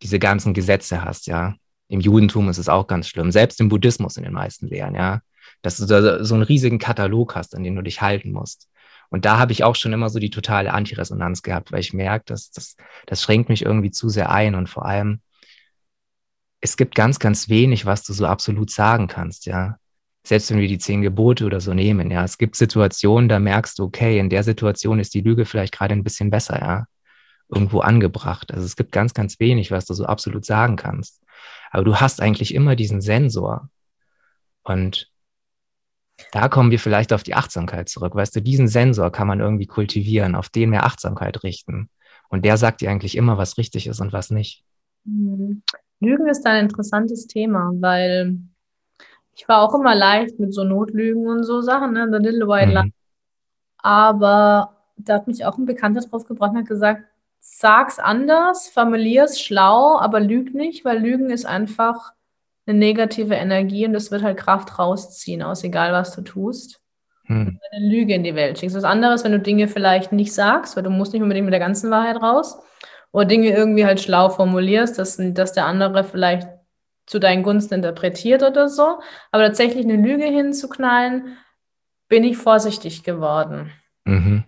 diese 0.02 0.18
ganzen 0.18 0.54
Gesetze 0.54 1.04
hast, 1.04 1.26
ja. 1.26 1.54
Im 1.88 2.00
Judentum 2.00 2.48
ist 2.48 2.58
es 2.58 2.68
auch 2.68 2.86
ganz 2.86 3.08
schlimm, 3.08 3.32
selbst 3.32 3.60
im 3.60 3.68
Buddhismus 3.68 4.16
in 4.16 4.24
den 4.24 4.32
meisten 4.32 4.68
Lehren, 4.68 4.94
ja. 4.94 5.20
Dass 5.62 5.76
du 5.78 5.86
da 5.86 6.24
so 6.24 6.34
einen 6.34 6.44
riesigen 6.44 6.78
Katalog 6.78 7.34
hast, 7.34 7.54
an 7.54 7.64
den 7.64 7.76
du 7.76 7.82
dich 7.82 8.00
halten 8.00 8.32
musst. 8.32 8.68
Und 9.10 9.24
da 9.24 9.38
habe 9.38 9.52
ich 9.52 9.64
auch 9.64 9.74
schon 9.74 9.92
immer 9.92 10.08
so 10.08 10.18
die 10.18 10.30
totale 10.30 10.72
Antiresonanz 10.72 11.42
gehabt, 11.42 11.72
weil 11.72 11.80
ich 11.80 11.92
merke, 11.92 12.26
dass 12.26 12.50
das, 12.50 12.76
das 13.06 13.22
schränkt 13.22 13.48
mich 13.48 13.64
irgendwie 13.64 13.90
zu 13.90 14.08
sehr 14.08 14.30
ein 14.30 14.54
und 14.54 14.68
vor 14.68 14.86
allem, 14.86 15.20
es 16.60 16.76
gibt 16.76 16.94
ganz, 16.94 17.18
ganz 17.18 17.48
wenig, 17.48 17.86
was 17.86 18.02
du 18.04 18.12
so 18.12 18.26
absolut 18.26 18.70
sagen 18.70 19.06
kannst, 19.06 19.46
ja 19.46 19.76
selbst 20.22 20.50
wenn 20.50 20.58
wir 20.58 20.68
die 20.68 20.78
zehn 20.78 21.02
Gebote 21.02 21.46
oder 21.46 21.60
so 21.60 21.74
nehmen, 21.74 22.10
ja, 22.10 22.24
es 22.24 22.38
gibt 22.38 22.56
Situationen, 22.56 23.28
da 23.28 23.38
merkst 23.38 23.78
du, 23.78 23.84
okay, 23.84 24.18
in 24.18 24.28
der 24.28 24.44
Situation 24.44 24.98
ist 24.98 25.14
die 25.14 25.22
Lüge 25.22 25.44
vielleicht 25.44 25.74
gerade 25.74 25.94
ein 25.94 26.04
bisschen 26.04 26.30
besser, 26.30 26.60
ja, 26.60 26.86
irgendwo 27.48 27.80
angebracht. 27.80 28.52
Also 28.52 28.64
es 28.64 28.76
gibt 28.76 28.92
ganz, 28.92 29.14
ganz 29.14 29.40
wenig, 29.40 29.70
was 29.70 29.86
du 29.86 29.94
so 29.94 30.04
absolut 30.04 30.44
sagen 30.44 30.76
kannst. 30.76 31.22
Aber 31.70 31.84
du 31.84 31.96
hast 31.96 32.20
eigentlich 32.20 32.54
immer 32.54 32.76
diesen 32.76 33.00
Sensor. 33.00 33.70
Und 34.62 35.10
da 36.32 36.48
kommen 36.48 36.70
wir 36.70 36.78
vielleicht 36.78 37.12
auf 37.12 37.22
die 37.22 37.34
Achtsamkeit 37.34 37.88
zurück. 37.88 38.14
Weißt 38.14 38.36
du, 38.36 38.42
diesen 38.42 38.68
Sensor 38.68 39.10
kann 39.10 39.26
man 39.26 39.40
irgendwie 39.40 39.66
kultivieren, 39.66 40.34
auf 40.34 40.48
den 40.48 40.70
mehr 40.70 40.84
Achtsamkeit 40.84 41.42
richten. 41.42 41.88
Und 42.28 42.44
der 42.44 42.56
sagt 42.56 42.82
dir 42.82 42.90
eigentlich 42.90 43.16
immer, 43.16 43.38
was 43.38 43.58
richtig 43.58 43.86
ist 43.86 44.00
und 44.00 44.12
was 44.12 44.30
nicht. 44.30 44.62
Lügen 46.00 46.26
ist 46.28 46.46
ein 46.46 46.64
interessantes 46.64 47.26
Thema, 47.26 47.72
weil 47.74 48.38
ich 49.34 49.48
war 49.48 49.62
auch 49.62 49.74
immer 49.74 49.94
leicht 49.94 50.38
mit 50.38 50.52
so 50.52 50.64
Notlügen 50.64 51.26
und 51.26 51.44
so 51.44 51.60
Sachen, 51.60 51.92
ne? 51.92 52.08
The 52.10 52.18
Little 52.18 52.48
White 52.48 52.68
mhm. 52.68 52.74
Lie. 52.74 52.92
Aber 53.78 54.76
da 54.96 55.14
hat 55.14 55.26
mich 55.26 55.44
auch 55.44 55.56
ein 55.56 55.66
Bekannter 55.66 56.00
drauf 56.00 56.26
gebracht 56.26 56.52
und 56.52 56.58
hat 56.58 56.66
gesagt, 56.66 57.04
sag's 57.40 57.98
anders, 57.98 58.68
formulier's 58.68 59.40
schlau, 59.40 59.98
aber 59.98 60.20
lüg 60.20 60.54
nicht, 60.54 60.84
weil 60.84 60.98
Lügen 60.98 61.30
ist 61.30 61.46
einfach 61.46 62.12
eine 62.66 62.78
negative 62.78 63.34
Energie 63.34 63.86
und 63.86 63.94
es 63.94 64.10
wird 64.10 64.22
halt 64.22 64.36
Kraft 64.36 64.78
rausziehen 64.78 65.42
aus 65.42 65.64
egal 65.64 65.92
was 65.92 66.14
du 66.14 66.22
tust. 66.22 66.80
Hm. 67.24 67.58
Eine 67.70 67.86
Lüge 67.88 68.14
in 68.14 68.24
die 68.24 68.34
Welt 68.34 68.58
schickst. 68.58 68.76
Was 68.76 68.84
anderes, 68.84 69.24
wenn 69.24 69.32
du 69.32 69.40
Dinge 69.40 69.68
vielleicht 69.68 70.12
nicht 70.12 70.34
sagst, 70.34 70.76
weil 70.76 70.82
du 70.82 70.90
musst 70.90 71.12
nicht 71.12 71.22
unbedingt 71.22 71.46
mit 71.46 71.52
der 71.52 71.60
ganzen 71.60 71.90
Wahrheit 71.90 72.20
raus, 72.20 72.58
oder 73.12 73.24
Dinge 73.26 73.50
irgendwie 73.50 73.84
halt 73.84 74.00
schlau 74.00 74.28
formulierst, 74.28 74.98
dass, 74.98 75.18
dass 75.20 75.52
der 75.52 75.66
andere 75.66 76.04
vielleicht 76.04 76.48
zu 77.06 77.18
deinen 77.18 77.42
Gunsten 77.42 77.74
interpretiert 77.74 78.42
oder 78.42 78.68
so. 78.68 79.00
Aber 79.32 79.44
tatsächlich 79.44 79.84
eine 79.84 79.96
Lüge 79.96 80.24
hinzuknallen, 80.24 81.36
bin 82.08 82.24
ich 82.24 82.36
vorsichtig 82.36 83.02
geworden. 83.02 83.72
Mhm. 84.04 84.44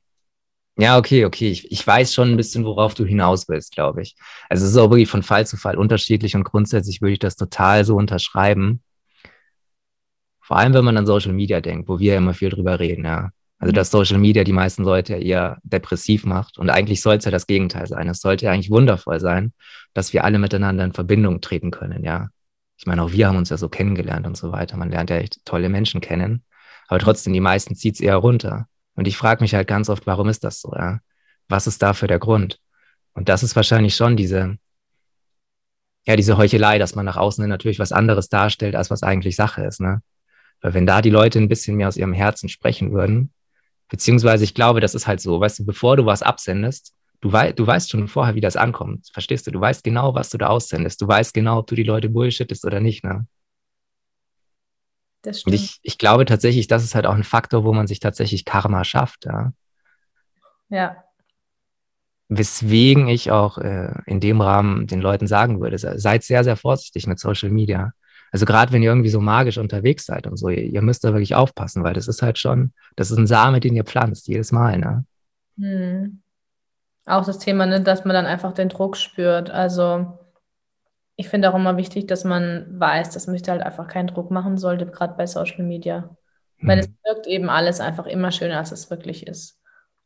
Ja, 0.79 0.97
okay, 0.97 1.25
okay. 1.25 1.51
Ich, 1.51 1.71
ich 1.71 1.87
weiß 1.87 2.15
schon 2.15 2.31
ein 2.31 2.37
bisschen, 2.37 2.65
worauf 2.65 2.95
du 2.95 3.05
hinaus 3.05 3.49
willst, 3.49 3.73
glaube 3.73 4.03
ich. 4.03 4.17
Also 4.49 4.65
es 4.65 4.71
ist 4.71 4.77
auch 4.79 4.91
wirklich 4.91 5.09
von 5.09 5.23
Fall 5.23 5.47
zu 5.47 5.57
Fall 5.57 5.77
unterschiedlich 5.77 6.35
und 6.35 6.45
grundsätzlich 6.45 7.03
würde 7.03 7.13
ich 7.13 7.19
das 7.19 7.37
total 7.37 7.85
so 7.85 7.97
unterschreiben. 7.97 8.83
Vor 10.41 10.57
allem, 10.57 10.73
wenn 10.75 10.85
man 10.85 10.97
an 10.97 11.07
Social 11.07 11.33
Media 11.33 11.61
denkt, 11.61 11.89
wo 11.89 11.99
wir 11.99 12.13
ja 12.13 12.19
immer 12.19 12.35
viel 12.35 12.49
drüber 12.51 12.81
reden, 12.81 13.05
ja. 13.05 13.31
Also, 13.63 13.73
dass 13.73 13.91
Social 13.91 14.19
Media 14.19 14.43
die 14.45 14.53
meisten 14.53 14.83
Leute 14.83 15.15
eher 15.15 15.59
depressiv 15.63 16.25
macht. 16.25 16.59
Und 16.59 16.69
eigentlich 16.69 17.01
soll 17.01 17.17
es 17.17 17.25
ja 17.25 17.31
das 17.31 17.47
Gegenteil 17.47 17.87
sein. 17.87 18.09
Es 18.09 18.21
sollte 18.21 18.47
ja 18.47 18.53
eigentlich 18.53 18.71
wundervoll 18.71 19.21
sein, 19.21 19.53
dass 19.95 20.13
wir 20.13 20.25
alle 20.25 20.39
miteinander 20.39 20.85
in 20.85 20.93
Verbindung 20.93 21.41
treten 21.41 21.71
können, 21.71 22.03
ja 22.05 22.29
ich 22.83 22.87
meine, 22.87 23.05
auch 23.05 23.13
wir 23.13 23.29
haben 23.29 23.37
uns 23.37 23.49
ja 23.49 23.57
so 23.57 23.69
kennengelernt 23.69 24.27
und 24.27 24.37
so 24.37 24.51
weiter. 24.51 24.77
Man 24.77 24.91
lernt 24.91 25.09
ja 25.09 25.17
echt 25.19 25.39
tolle 25.45 25.69
Menschen 25.69 26.01
kennen. 26.01 26.43
Aber 26.89 26.99
trotzdem, 26.99 27.33
die 27.33 27.39
meisten 27.39 27.77
zieht 27.77 27.95
es 27.95 28.01
eher 28.01 28.17
runter. 28.17 28.67
Und 28.97 29.07
ich 29.07 29.17
frage 29.17 29.41
mich 29.41 29.55
halt 29.55 29.69
ganz 29.69 29.89
oft, 29.89 30.05
warum 30.05 30.29
ist 30.29 30.43
das 30.43 30.61
so? 30.61 30.73
Ja? 30.75 30.99
Was 31.47 31.69
ist 31.69 31.81
dafür 31.81 32.09
der 32.09 32.19
Grund? 32.19 32.59
Und 33.15 33.29
das 33.29 33.45
ist 33.45 33.55
wahrscheinlich 33.55 33.95
schon 33.95 34.17
diese, 34.17 34.59
ja, 36.07 36.17
diese 36.17 36.37
Heuchelei, 36.37 36.81
dass 36.81 36.97
man 36.97 37.05
nach 37.05 37.17
außen 37.17 37.49
natürlich 37.49 37.79
was 37.79 37.93
anderes 37.93 38.29
darstellt, 38.29 38.75
als 38.75 38.91
was 38.91 39.05
eigentlich 39.05 39.37
Sache 39.37 39.63
ist. 39.63 39.81
Ne? 39.81 40.03
Weil 40.61 40.75
wenn 40.75 40.85
da 40.85 41.03
die 41.03 41.11
Leute 41.11 41.39
ein 41.39 41.49
bisschen 41.49 41.77
mehr 41.77 41.87
aus 41.87 41.97
ihrem 41.97 42.13
Herzen 42.13 42.49
sprechen 42.49 42.93
würden, 42.93 43.33
beziehungsweise 43.93 44.43
ich 44.43 44.55
glaube, 44.55 44.81
das 44.81 44.95
ist 44.95 45.07
halt 45.07 45.21
so, 45.21 45.39
weißt 45.39 45.59
du, 45.59 45.67
bevor 45.67 45.99
du 45.99 46.07
was 46.07 46.23
absendest, 46.23 46.95
du, 47.21 47.31
wei 47.31 47.53
du 47.53 47.67
weißt 47.67 47.91
schon 47.91 48.09
vorher, 48.09 48.35
wie 48.35 48.41
das 48.41 48.57
ankommt. 48.57 49.07
Verstehst 49.13 49.47
du? 49.47 49.51
Du 49.51 49.61
weißt 49.61 49.85
genau, 49.85 50.15
was 50.15 50.31
du 50.31 50.39
da 50.39 50.47
aussendest. 50.47 51.03
Du 51.03 51.07
weißt 51.07 51.35
genau, 51.35 51.59
ob 51.59 51.67
du 51.67 51.75
die 51.75 51.83
Leute 51.83 52.09
bullshittest 52.09 52.65
oder 52.65 52.81
nicht. 52.81 53.05
Ne? 53.05 53.27
Das 55.21 55.41
stimmt. 55.41 55.55
Und 55.55 55.63
ich, 55.63 55.79
ich 55.83 55.99
glaube 55.99 56.25
tatsächlich, 56.25 56.69
das 56.69 56.85
ist 56.85 56.95
halt 56.95 57.05
auch 57.05 57.15
ein 57.15 57.23
Faktor, 57.23 57.65
wo 57.65 57.75
man 57.75 57.87
sich 57.87 58.01
tatsächlich 58.01 58.47
Karma 58.47 58.83
schafft. 58.83 59.27
Ja. 59.27 59.53
ja. 60.71 61.05
Weswegen 62.31 63.09
ich 63.09 63.31
auch 63.31 63.59
äh, 63.59 63.93
in 64.07 64.21
dem 64.21 64.41
Rahmen 64.41 64.87
den 64.87 65.03
Leuten 65.03 65.27
sagen 65.27 65.61
würde, 65.61 65.77
seid 65.77 66.23
sehr, 66.23 66.45
sehr 66.45 66.57
vorsichtig 66.57 67.07
mit 67.07 67.19
Social 67.19 67.51
Media. 67.51 67.93
Also 68.33 68.47
gerade 68.47 68.73
wenn 68.73 68.83
ihr 68.83 68.91
irgendwie 68.91 69.11
so 69.11 69.21
magisch 69.21 69.59
unterwegs 69.59 70.07
seid 70.07 70.27
und 70.27 70.37
so, 70.37 70.49
ihr, 70.49 70.65
ihr, 70.65 70.83
müsst 70.83 71.05
da 71.05 71.13
wirklich 71.13 71.35
aufpassen, 71.35 71.85
weil 71.85 71.93
das 71.93 72.09
ist 72.09 72.23
halt 72.23 72.39
schon, 72.39 72.73
das 72.97 73.11
ist 73.11 73.19
ein 73.19 73.27
Same, 73.27 73.61
den 73.61 73.77
ihr 73.77 73.85
pflanzt, 73.85 74.27
jedes 74.27 74.53
Mal, 74.53 74.79
ne? 74.79 75.05
Hm. 75.59 76.23
Auch 77.05 77.27
das 77.27 77.39
Thema, 77.39 77.67
ne, 77.67 77.83
dass 77.83 78.05
man 78.05 78.15
dann 78.15 78.27
einfach 78.27 78.53
den 78.53 78.71
Druck 78.71 78.97
spürt. 78.97 79.51
Also 79.51 80.19
ich 81.17 81.29
finde 81.29 81.51
auch 81.51 81.55
immer 81.55 81.77
wichtig, 81.77 82.07
dass 82.07 82.25
man 82.25 82.67
weiß, 82.79 83.11
dass 83.11 83.27
man 83.27 83.37
sich 83.37 83.47
halt 83.47 83.63
einfach 83.63 83.87
keinen 83.87 84.09
Druck 84.09 84.31
machen 84.31 84.57
sollte, 84.57 84.87
gerade 84.87 85.15
bei 85.15 85.27
Social 85.27 85.65
Media. 85.65 86.17
Mhm. 86.59 86.69
Weil 86.69 86.79
es 86.79 86.89
wirkt 87.05 87.27
eben 87.27 87.51
alles 87.51 87.81
einfach 87.81 88.07
immer 88.07 88.33
schöner, 88.33 88.59
als 88.59 88.73
es 88.73 88.89
wirklich 88.89 89.27
ist. 89.27 89.61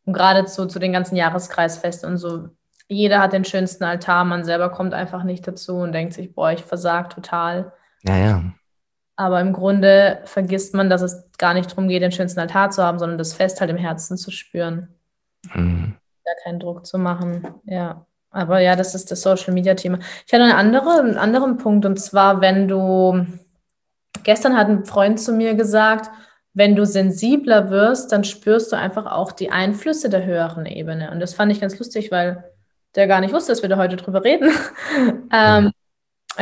Und 0.05 0.15
gerade 0.15 0.47
zu, 0.47 0.67
zu 0.67 0.79
den 0.79 0.93
ganzen 0.93 1.17
Jahreskreisfesten 1.17 2.11
und 2.11 2.17
so, 2.17 2.49
jeder 2.89 3.21
hat 3.21 3.33
den 3.33 3.45
schönsten 3.45 3.85
Altar, 3.85 4.25
man 4.25 4.45
selber 4.45 4.71
kommt 4.71 4.95
einfach 4.95 5.25
nicht 5.25 5.47
dazu 5.47 5.77
und 5.77 5.93
denkt 5.93 6.13
sich, 6.13 6.35
boah, 6.35 6.53
ich 6.53 6.63
versag 6.63 7.11
total. 7.11 7.73
Ja, 8.07 8.17
ja. 8.17 8.45
Aber 9.17 9.41
im 9.41 9.53
Grunde 9.53 10.21
vergisst 10.25 10.75
man, 10.75 10.91
dass 10.91 11.03
es 11.03 11.31
gar 11.39 11.55
nicht 11.55 11.71
darum 11.71 11.89
geht, 11.89 12.03
den 12.03 12.13
schönsten 12.13 12.41
Altar 12.41 12.71
zu 12.71 12.83
haben, 12.83 12.99
sondern 12.99 13.19
das 13.19 13.33
Fest 13.33 13.61
halt 13.61 13.71
im 13.71 13.79
Herzen 13.79 14.17
zu 14.17 14.31
spüren. 14.31 14.89
Mhm 15.55 15.97
da 16.27 16.33
keinen 16.43 16.61
Druck 16.61 16.85
zu 16.85 16.99
machen. 16.99 17.47
Ja. 17.65 18.05
Aber 18.31 18.59
ja, 18.61 18.77
das 18.77 18.95
ist 18.95 19.11
das 19.11 19.23
Social 19.23 19.55
Media 19.55 19.75
Thema. 19.75 19.99
Ich 20.27 20.33
hatte 20.33 20.45
eine 20.45 20.57
andere, 20.57 20.99
einen 20.99 21.17
anderen 21.17 21.57
Punkt 21.57 21.87
und 21.87 21.99
zwar, 21.99 22.41
wenn 22.43 22.69
du, 22.69 23.27
gestern 24.25 24.57
hat 24.57 24.69
ein 24.69 24.85
Freund 24.85 25.19
zu 25.19 25.33
mir 25.33 25.55
gesagt, 25.55 26.11
wenn 26.53 26.75
du 26.75 26.85
sensibler 26.85 27.71
wirst, 27.71 28.13
dann 28.13 28.25
spürst 28.25 28.73
du 28.73 28.77
einfach 28.77 29.07
auch 29.07 29.33
die 29.33 29.51
Einflüsse 29.51 30.11
der 30.11 30.25
höheren 30.25 30.67
Ebene. 30.67 31.11
Und 31.11 31.21
das 31.21 31.35
fand 31.35 31.53
ich 31.53 31.61
ganz 31.61 31.79
lustig, 31.79 32.11
weil 32.11 32.45
der 32.95 33.07
gar 33.07 33.21
nicht 33.21 33.33
wusste, 33.33 33.53
dass 33.53 33.63
wir 33.63 33.69
da 33.69 33.77
heute 33.77 33.97
drüber 33.97 34.25
reden. 34.25 34.51
ähm, 35.33 35.71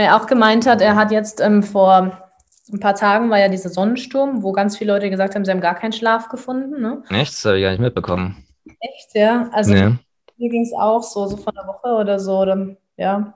er 0.02 0.16
auch 0.16 0.26
gemeint 0.26 0.66
hat, 0.66 0.80
er 0.80 0.96
hat 0.96 1.10
jetzt 1.12 1.40
ähm, 1.40 1.62
vor 1.62 2.24
ein 2.72 2.80
paar 2.80 2.94
Tagen 2.94 3.30
war 3.30 3.38
ja 3.38 3.48
dieser 3.48 3.68
Sonnensturm, 3.68 4.42
wo 4.42 4.52
ganz 4.52 4.78
viele 4.78 4.92
Leute 4.92 5.10
gesagt 5.10 5.34
haben, 5.34 5.44
sie 5.44 5.50
haben 5.50 5.60
gar 5.60 5.74
keinen 5.74 5.92
Schlaf 5.92 6.28
gefunden. 6.28 6.80
Ne? 6.80 7.02
Echt? 7.10 7.32
Das 7.32 7.44
habe 7.44 7.58
ich 7.58 7.62
gar 7.62 7.70
nicht 7.70 7.80
mitbekommen. 7.80 8.44
Echt, 8.80 9.14
ja. 9.14 9.48
Also 9.52 9.72
nee. 9.72 9.94
mir 10.38 10.50
ging 10.50 10.62
es 10.62 10.72
auch 10.72 11.02
so, 11.02 11.26
so 11.26 11.36
von 11.36 11.54
der 11.54 11.66
Woche 11.66 11.88
oder 11.88 12.18
so. 12.18 12.38
Oder, 12.38 12.76
ja. 12.96 13.34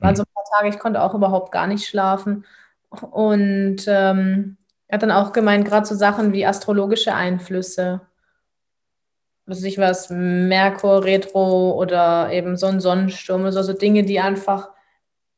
Waren 0.00 0.16
so 0.16 0.22
ein 0.22 0.32
paar 0.34 0.44
Tage, 0.56 0.68
ich 0.68 0.78
konnte 0.78 1.02
auch 1.02 1.14
überhaupt 1.14 1.50
gar 1.50 1.66
nicht 1.66 1.86
schlafen. 1.86 2.44
Und 3.10 3.84
ähm, 3.86 4.56
er 4.86 4.94
hat 4.94 5.02
dann 5.02 5.10
auch 5.10 5.32
gemeint, 5.32 5.66
gerade 5.66 5.86
so 5.86 5.94
Sachen 5.94 6.32
wie 6.32 6.46
astrologische 6.46 7.14
Einflüsse. 7.14 8.02
Was 9.46 9.62
ich 9.62 9.78
was, 9.78 10.10
Merkur, 10.10 11.04
Retro 11.04 11.72
oder 11.72 12.30
eben 12.32 12.56
so 12.56 12.66
ein 12.66 12.80
Sonnensturm 12.80 13.42
oder 13.42 13.52
so, 13.52 13.62
so 13.62 13.72
Dinge, 13.72 14.04
die 14.04 14.20
einfach 14.20 14.70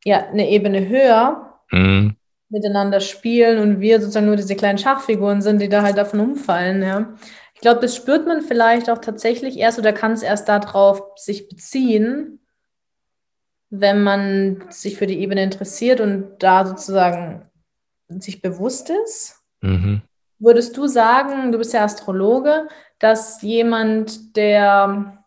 ja 0.04 0.26
eine 0.28 0.48
Ebene 0.48 0.88
höher 0.88 1.60
mhm. 1.70 2.16
miteinander 2.48 3.00
spielen 3.00 3.58
und 3.58 3.80
wir 3.80 4.00
sozusagen 4.00 4.26
nur 4.26 4.36
diese 4.36 4.56
kleinen 4.56 4.78
Schachfiguren 4.78 5.42
sind, 5.42 5.60
die 5.60 5.68
da 5.68 5.82
halt 5.82 5.96
davon 5.96 6.20
umfallen, 6.20 6.82
ja. 6.82 7.14
Ich 7.54 7.60
glaube, 7.60 7.80
das 7.80 7.94
spürt 7.94 8.26
man 8.26 8.40
vielleicht 8.40 8.88
auch 8.88 8.98
tatsächlich 8.98 9.58
erst 9.58 9.78
oder 9.78 9.92
kann 9.92 10.12
es 10.12 10.22
erst 10.22 10.48
darauf 10.48 11.02
sich 11.16 11.46
beziehen, 11.46 12.40
wenn 13.68 14.02
man 14.02 14.64
sich 14.70 14.96
für 14.96 15.06
die 15.06 15.20
Ebene 15.20 15.42
interessiert 15.42 16.00
und 16.00 16.38
da 16.38 16.64
sozusagen 16.64 17.50
sich 18.08 18.40
bewusst 18.40 18.90
ist. 19.04 19.42
Mhm. 19.60 20.00
Würdest 20.38 20.74
du 20.76 20.86
sagen, 20.86 21.52
du 21.52 21.58
bist 21.58 21.74
ja 21.74 21.84
Astrologe, 21.84 22.66
dass 22.98 23.42
jemand, 23.42 24.36
der 24.36 25.19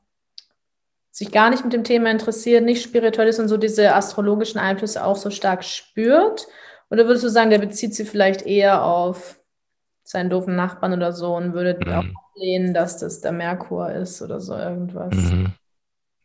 sich 1.13 1.31
gar 1.31 1.51
nicht 1.51 1.63
mit 1.63 1.73
dem 1.73 1.83
Thema 1.83 2.09
interessiert, 2.09 2.65
nicht 2.65 2.81
spirituell 2.81 3.27
ist 3.27 3.39
und 3.39 3.47
so 3.47 3.57
diese 3.57 3.93
astrologischen 3.93 4.59
Einflüsse 4.59 5.05
auch 5.05 5.15
so 5.15 5.29
stark 5.29 5.63
spürt? 5.63 6.47
Oder 6.89 7.05
würdest 7.05 7.23
du 7.23 7.29
sagen, 7.29 7.51
der 7.51 7.59
bezieht 7.59 7.93
sie 7.93 8.03
vielleicht 8.03 8.41
eher 8.41 8.83
auf 8.83 9.39
seinen 10.03 10.31
doofen 10.31 10.55
Nachbarn 10.55 10.91
oder 10.91 11.13
so 11.13 11.35
und 11.35 11.53
würde 11.53 11.77
mhm. 11.79 11.93
auch 11.93 12.05
ablehnen, 12.29 12.73
dass 12.73 12.97
das 12.97 13.21
der 13.21 13.31
Merkur 13.31 13.91
ist 13.91 14.23
oder 14.23 14.41
so 14.41 14.55
irgendwas? 14.57 15.13
Mhm. 15.13 15.53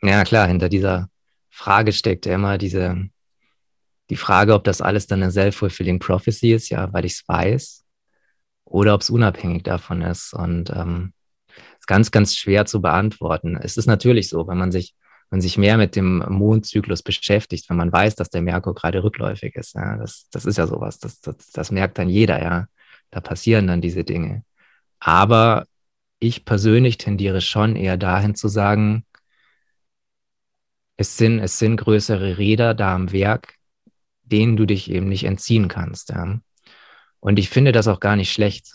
Ja, 0.00 0.24
klar, 0.24 0.48
hinter 0.48 0.70
dieser 0.70 1.10
Frage 1.50 1.92
steckt 1.92 2.24
ja 2.24 2.34
immer 2.34 2.56
diese, 2.56 2.96
die 4.08 4.16
Frage, 4.16 4.54
ob 4.54 4.64
das 4.64 4.80
alles 4.80 5.06
dann 5.06 5.22
eine 5.22 5.30
self-fulfilling 5.30 5.98
prophecy 5.98 6.54
ist, 6.54 6.70
ja, 6.70 6.90
weil 6.94 7.04
ich 7.04 7.12
es 7.12 7.28
weiß, 7.28 7.84
oder 8.64 8.94
ob 8.94 9.02
es 9.02 9.10
unabhängig 9.10 9.64
davon 9.64 10.00
ist. 10.00 10.32
Und 10.32 10.70
ähm, 10.70 11.12
ist 11.12 11.17
ganz, 11.88 12.12
ganz 12.12 12.36
schwer 12.36 12.66
zu 12.66 12.80
beantworten. 12.80 13.58
Es 13.60 13.76
ist 13.76 13.86
natürlich 13.86 14.28
so, 14.28 14.46
wenn 14.46 14.58
man 14.58 14.70
sich, 14.70 14.94
wenn 15.30 15.40
sich 15.40 15.58
mehr 15.58 15.76
mit 15.76 15.96
dem 15.96 16.18
Mondzyklus 16.28 17.02
beschäftigt, 17.02 17.68
wenn 17.68 17.78
man 17.78 17.92
weiß, 17.92 18.14
dass 18.14 18.30
der 18.30 18.42
Merkur 18.42 18.74
gerade 18.74 19.02
rückläufig 19.02 19.56
ist, 19.56 19.74
ja, 19.74 19.96
das, 19.96 20.28
das 20.30 20.44
ist 20.44 20.58
ja 20.58 20.66
sowas, 20.66 20.98
das, 20.98 21.20
das, 21.20 21.50
das 21.52 21.70
merkt 21.72 21.98
dann 21.98 22.08
jeder, 22.08 22.40
ja. 22.40 22.66
Da 23.10 23.20
passieren 23.22 23.66
dann 23.66 23.80
diese 23.80 24.04
Dinge. 24.04 24.44
Aber 25.00 25.64
ich 26.20 26.44
persönlich 26.44 26.98
tendiere 26.98 27.40
schon 27.40 27.74
eher 27.74 27.96
dahin 27.96 28.34
zu 28.34 28.48
sagen, 28.48 29.04
es 30.98 31.16
sind, 31.16 31.38
es 31.38 31.58
sind 31.58 31.78
größere 31.78 32.36
Räder 32.36 32.74
da 32.74 32.94
am 32.94 33.12
Werk, 33.12 33.54
denen 34.24 34.56
du 34.56 34.66
dich 34.66 34.90
eben 34.90 35.08
nicht 35.08 35.24
entziehen 35.24 35.68
kannst. 35.68 36.10
Ja. 36.10 36.38
Und 37.20 37.38
ich 37.38 37.48
finde 37.48 37.72
das 37.72 37.88
auch 37.88 38.00
gar 38.00 38.16
nicht 38.16 38.30
schlecht. 38.30 38.74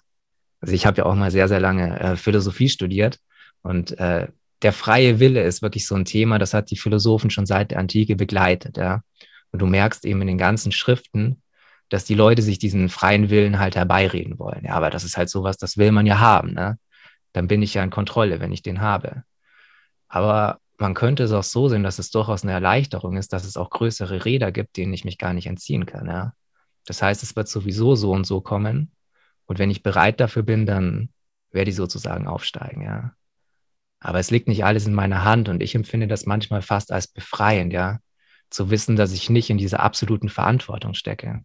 Also 0.63 0.73
ich 0.75 0.85
habe 0.85 0.99
ja 0.99 1.05
auch 1.05 1.15
mal 1.15 1.29
sehr, 1.29 1.49
sehr 1.49 1.59
lange 1.59 1.99
äh, 1.99 2.15
Philosophie 2.15 2.69
studiert 2.69 3.19
und 3.63 3.99
äh, 3.99 4.29
der 4.61 4.71
freie 4.71 5.19
Wille 5.19 5.43
ist 5.43 5.61
wirklich 5.61 5.85
so 5.85 5.93
ein 5.93 6.05
Thema, 6.05 6.39
das 6.39 6.53
hat 6.53 6.71
die 6.71 6.77
Philosophen 6.77 7.29
schon 7.29 7.45
seit 7.45 7.71
der 7.71 7.79
Antike 7.79 8.15
begleitet. 8.15 8.77
Ja. 8.77 9.01
Und 9.51 9.61
du 9.61 9.65
merkst 9.65 10.05
eben 10.05 10.21
in 10.21 10.27
den 10.27 10.37
ganzen 10.37 10.71
Schriften, 10.71 11.41
dass 11.89 12.05
die 12.05 12.13
Leute 12.13 12.41
sich 12.41 12.59
diesen 12.59 12.87
freien 12.87 13.29
Willen 13.29 13.59
halt 13.59 13.75
herbeireden 13.75 14.39
wollen. 14.39 14.63
Ja, 14.63 14.75
aber 14.75 14.89
das 14.89 15.03
ist 15.03 15.17
halt 15.17 15.29
sowas, 15.29 15.57
das 15.57 15.77
will 15.77 15.91
man 15.91 16.05
ja 16.05 16.19
haben. 16.19 16.53
Ne? 16.53 16.79
Dann 17.33 17.49
bin 17.49 17.61
ich 17.61 17.73
ja 17.73 17.83
in 17.83 17.89
Kontrolle, 17.89 18.39
wenn 18.39 18.53
ich 18.53 18.61
den 18.61 18.79
habe. 18.79 19.23
Aber 20.07 20.59
man 20.77 20.93
könnte 20.93 21.23
es 21.23 21.33
auch 21.33 21.43
so 21.43 21.67
sehen, 21.67 21.83
dass 21.83 21.99
es 21.99 22.09
durchaus 22.09 22.43
eine 22.43 22.53
Erleichterung 22.53 23.17
ist, 23.17 23.33
dass 23.33 23.43
es 23.43 23.57
auch 23.57 23.69
größere 23.69 24.23
Räder 24.23 24.53
gibt, 24.53 24.77
denen 24.77 24.93
ich 24.93 25.03
mich 25.03 25.17
gar 25.17 25.33
nicht 25.33 25.47
entziehen 25.47 25.85
kann. 25.85 26.07
Ja? 26.07 26.33
Das 26.85 27.01
heißt, 27.01 27.21
es 27.21 27.35
wird 27.35 27.49
sowieso 27.49 27.95
so 27.95 28.11
und 28.13 28.25
so 28.25 28.39
kommen. 28.39 28.93
Und 29.45 29.59
wenn 29.59 29.69
ich 29.69 29.83
bereit 29.83 30.19
dafür 30.19 30.43
bin, 30.43 30.65
dann 30.65 31.09
werde 31.51 31.69
ich 31.69 31.75
sozusagen 31.75 32.27
aufsteigen. 32.27 32.81
Ja? 32.81 33.13
Aber 33.99 34.19
es 34.19 34.31
liegt 34.31 34.47
nicht 34.47 34.65
alles 34.65 34.85
in 34.85 34.93
meiner 34.93 35.23
Hand 35.23 35.49
und 35.49 35.63
ich 35.63 35.75
empfinde 35.75 36.07
das 36.07 36.25
manchmal 36.25 36.61
fast 36.61 36.91
als 36.91 37.07
befreiend, 37.07 37.71
ja, 37.71 37.99
zu 38.49 38.69
wissen, 38.69 38.95
dass 38.95 39.13
ich 39.13 39.29
nicht 39.29 39.49
in 39.49 39.57
dieser 39.57 39.79
absoluten 39.79 40.29
Verantwortung 40.29 40.93
stecke. 40.93 41.43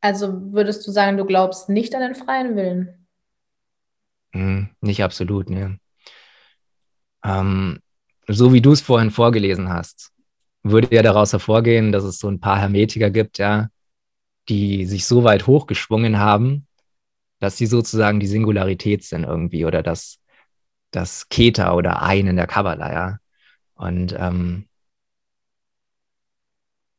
Also 0.00 0.52
würdest 0.52 0.86
du 0.86 0.90
sagen, 0.90 1.16
du 1.16 1.24
glaubst 1.24 1.68
nicht 1.68 1.94
an 1.94 2.00
den 2.00 2.14
freien 2.14 2.56
Willen? 2.56 3.06
Hm, 4.32 4.70
nicht 4.80 5.02
absolut, 5.02 5.50
ne. 5.50 5.78
Ähm, 7.22 7.80
so 8.26 8.52
wie 8.52 8.62
du 8.62 8.72
es 8.72 8.80
vorhin 8.80 9.10
vorgelesen 9.10 9.68
hast, 9.68 10.12
würde 10.62 10.94
ja 10.94 11.02
daraus 11.02 11.32
hervorgehen, 11.32 11.92
dass 11.92 12.04
es 12.04 12.18
so 12.18 12.28
ein 12.28 12.40
paar 12.40 12.58
Hermetiker 12.58 13.10
gibt, 13.10 13.38
ja, 13.38 13.68
die 14.50 14.84
sich 14.86 15.06
so 15.06 15.24
weit 15.24 15.46
hochgeschwungen 15.46 16.18
haben, 16.18 16.66
dass 17.38 17.56
sie 17.56 17.66
sozusagen 17.66 18.20
die 18.20 18.26
Singularität 18.26 19.04
sind 19.04 19.24
irgendwie 19.24 19.64
oder 19.64 19.82
das, 19.82 20.18
das 20.90 21.28
Keta 21.30 21.74
oder 21.74 22.02
Ein 22.02 22.26
in 22.26 22.36
der 22.36 22.46
Kabbalah, 22.46 22.92
ja. 22.92 23.18
Und 23.74 24.14
ähm, 24.18 24.68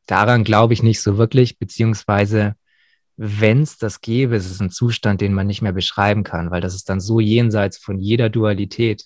daran 0.08 0.44
glaube 0.44 0.74
ich 0.74 0.82
nicht 0.82 1.02
so 1.02 1.18
wirklich, 1.18 1.60
beziehungsweise 1.60 2.56
wenn 3.18 3.62
es 3.62 3.78
das 3.78 4.02
gäbe, 4.02 4.36
ist 4.36 4.50
es 4.50 4.60
ein 4.62 4.72
Zustand, 4.72 5.22
den 5.22 5.34
man 5.34 5.46
nicht 5.46 5.62
mehr 5.62 5.74
beschreiben 5.74 6.24
kann, 6.24 6.50
weil 6.50 6.62
das 6.62 6.74
ist 6.74 6.90
dann 6.90 7.00
so 7.00 7.20
jenseits 7.20 7.78
von 7.78 8.00
jeder 8.00 8.30
Dualität, 8.30 9.06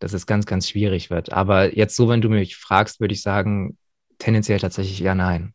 dass 0.00 0.14
es 0.14 0.26
ganz, 0.26 0.46
ganz 0.46 0.68
schwierig 0.68 1.10
wird. 1.10 1.32
Aber 1.32 1.76
jetzt 1.76 1.94
so, 1.94 2.08
wenn 2.08 2.20
du 2.20 2.28
mich 2.28 2.56
fragst, 2.56 3.00
würde 3.00 3.14
ich 3.14 3.22
sagen, 3.22 3.78
tendenziell 4.18 4.58
tatsächlich 4.58 5.02
eher 5.02 5.14
nein. 5.14 5.54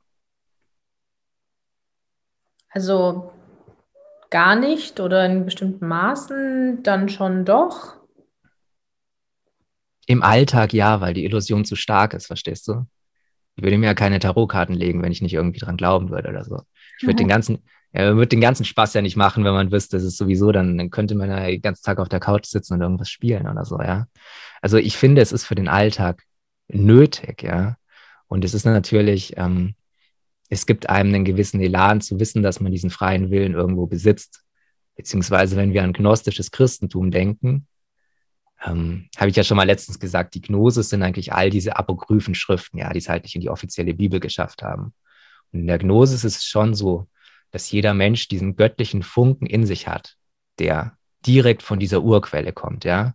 Also 2.70 3.32
gar 4.30 4.56
nicht 4.56 5.00
oder 5.00 5.26
in 5.26 5.46
bestimmten 5.46 5.88
Maßen 5.88 6.84
dann 6.84 7.10
schon 7.10 7.46
doch? 7.46 7.96
Im 10.06 10.24
Alltag 10.24 10.74
ja, 10.74 11.02
weil 11.02 11.14
die 11.14 11.26
Illusion 11.26 11.66
zu 11.66 11.76
stark 11.76 12.14
ist, 12.14 12.28
verstehst 12.28 12.68
du? 12.68 12.86
Ich 13.56 13.64
würde 13.64 13.78
mir 13.78 13.88
ja 13.88 13.94
keine 13.94 14.20
Tarotkarten 14.20 14.76
legen, 14.76 15.02
wenn 15.04 15.12
ich 15.12 15.22
nicht 15.22 15.34
irgendwie 15.34 15.60
dran 15.60 15.78
glauben 15.78 16.10
würde 16.10 16.30
oder 16.30 16.46
so. 16.46 16.62
Ich 16.98 17.04
würde 17.04 17.14
mhm. 17.14 17.18
den 17.18 17.28
ganzen, 17.28 17.64
ja, 17.92 18.16
würde 18.16 18.28
den 18.28 18.42
ganzen 18.42 18.66
Spaß 18.66 18.94
ja 18.94 19.02
nicht 19.02 19.18
machen, 19.18 19.44
wenn 19.44 19.54
man 19.54 19.72
wüsste, 19.72 19.98
es 19.98 20.04
ist 20.04 20.18
sowieso, 20.18 20.52
dann, 20.52 20.78
dann 20.78 20.90
könnte 20.90 21.16
man 21.16 21.30
ja 21.30 21.46
den 21.46 21.62
ganzen 21.62 21.84
Tag 21.84 22.00
auf 22.00 22.10
der 22.10 22.20
Couch 22.20 22.46
sitzen 22.46 22.76
und 22.76 22.82
irgendwas 22.82 23.10
spielen 23.10 23.48
oder 23.48 23.66
so, 23.66 23.80
ja. 23.82 24.08
Also 24.62 24.78
ich 24.78 24.98
finde, 24.98 25.22
es 25.22 25.32
ist 25.32 25.46
für 25.46 25.56
den 25.56 25.68
Alltag 25.68 26.24
nötig, 26.68 27.44
ja. 27.44 27.76
Und 28.28 28.46
es 28.46 28.54
ist 28.54 28.66
natürlich, 28.66 29.38
ähm, 29.38 29.76
es 30.50 30.66
gibt 30.66 30.90
einem 30.90 31.14
einen 31.14 31.26
gewissen 31.26 31.62
Elan 31.62 32.02
zu 32.02 32.20
wissen, 32.20 32.44
dass 32.44 32.60
man 32.60 32.72
diesen 32.72 32.90
freien 32.90 33.30
Willen 33.30 33.54
irgendwo 33.54 33.86
besitzt. 33.86 34.44
Beziehungsweise, 34.96 35.56
wenn 35.56 35.74
wir 35.74 35.84
an 35.84 35.94
gnostisches 35.94 36.52
Christentum 36.52 37.12
denken, 37.12 37.68
ähm, 38.66 39.08
habe 39.16 39.30
ich 39.30 39.36
ja 39.36 39.44
schon 39.44 39.58
mal 39.58 39.64
letztens 39.64 40.00
gesagt, 40.00 40.34
die 40.34 40.42
Gnosis 40.42 40.90
sind 40.90 41.04
eigentlich 41.04 41.32
all 41.32 41.50
diese 41.50 41.78
apokryphen 41.78 42.36
Schriften, 42.36 42.80
ja, 42.80 42.92
die 42.92 43.00
es 43.00 43.08
halt 43.08 43.24
nicht 43.24 43.36
in 43.36 43.42
die 43.42 43.50
offizielle 43.50 43.94
Bibel 43.94 44.20
geschafft 44.20 44.64
haben. 44.64 44.94
Und 45.54 45.62
in 45.62 45.68
der 45.68 45.78
Gnosis 45.78 46.24
ist 46.24 46.38
es 46.38 46.46
schon 46.46 46.74
so, 46.74 47.08
dass 47.52 47.72
jeder 47.72 47.94
Mensch 47.94 48.28
diesen 48.28 48.56
göttlichen 48.56 49.04
Funken 49.04 49.46
in 49.46 49.66
sich 49.66 49.88
hat, 49.88 50.18
der 50.60 50.98
direkt 51.26 51.64
von 51.64 51.80
dieser 51.80 52.02
Urquelle 52.04 52.54
kommt, 52.54 52.86
ja. 52.86 53.14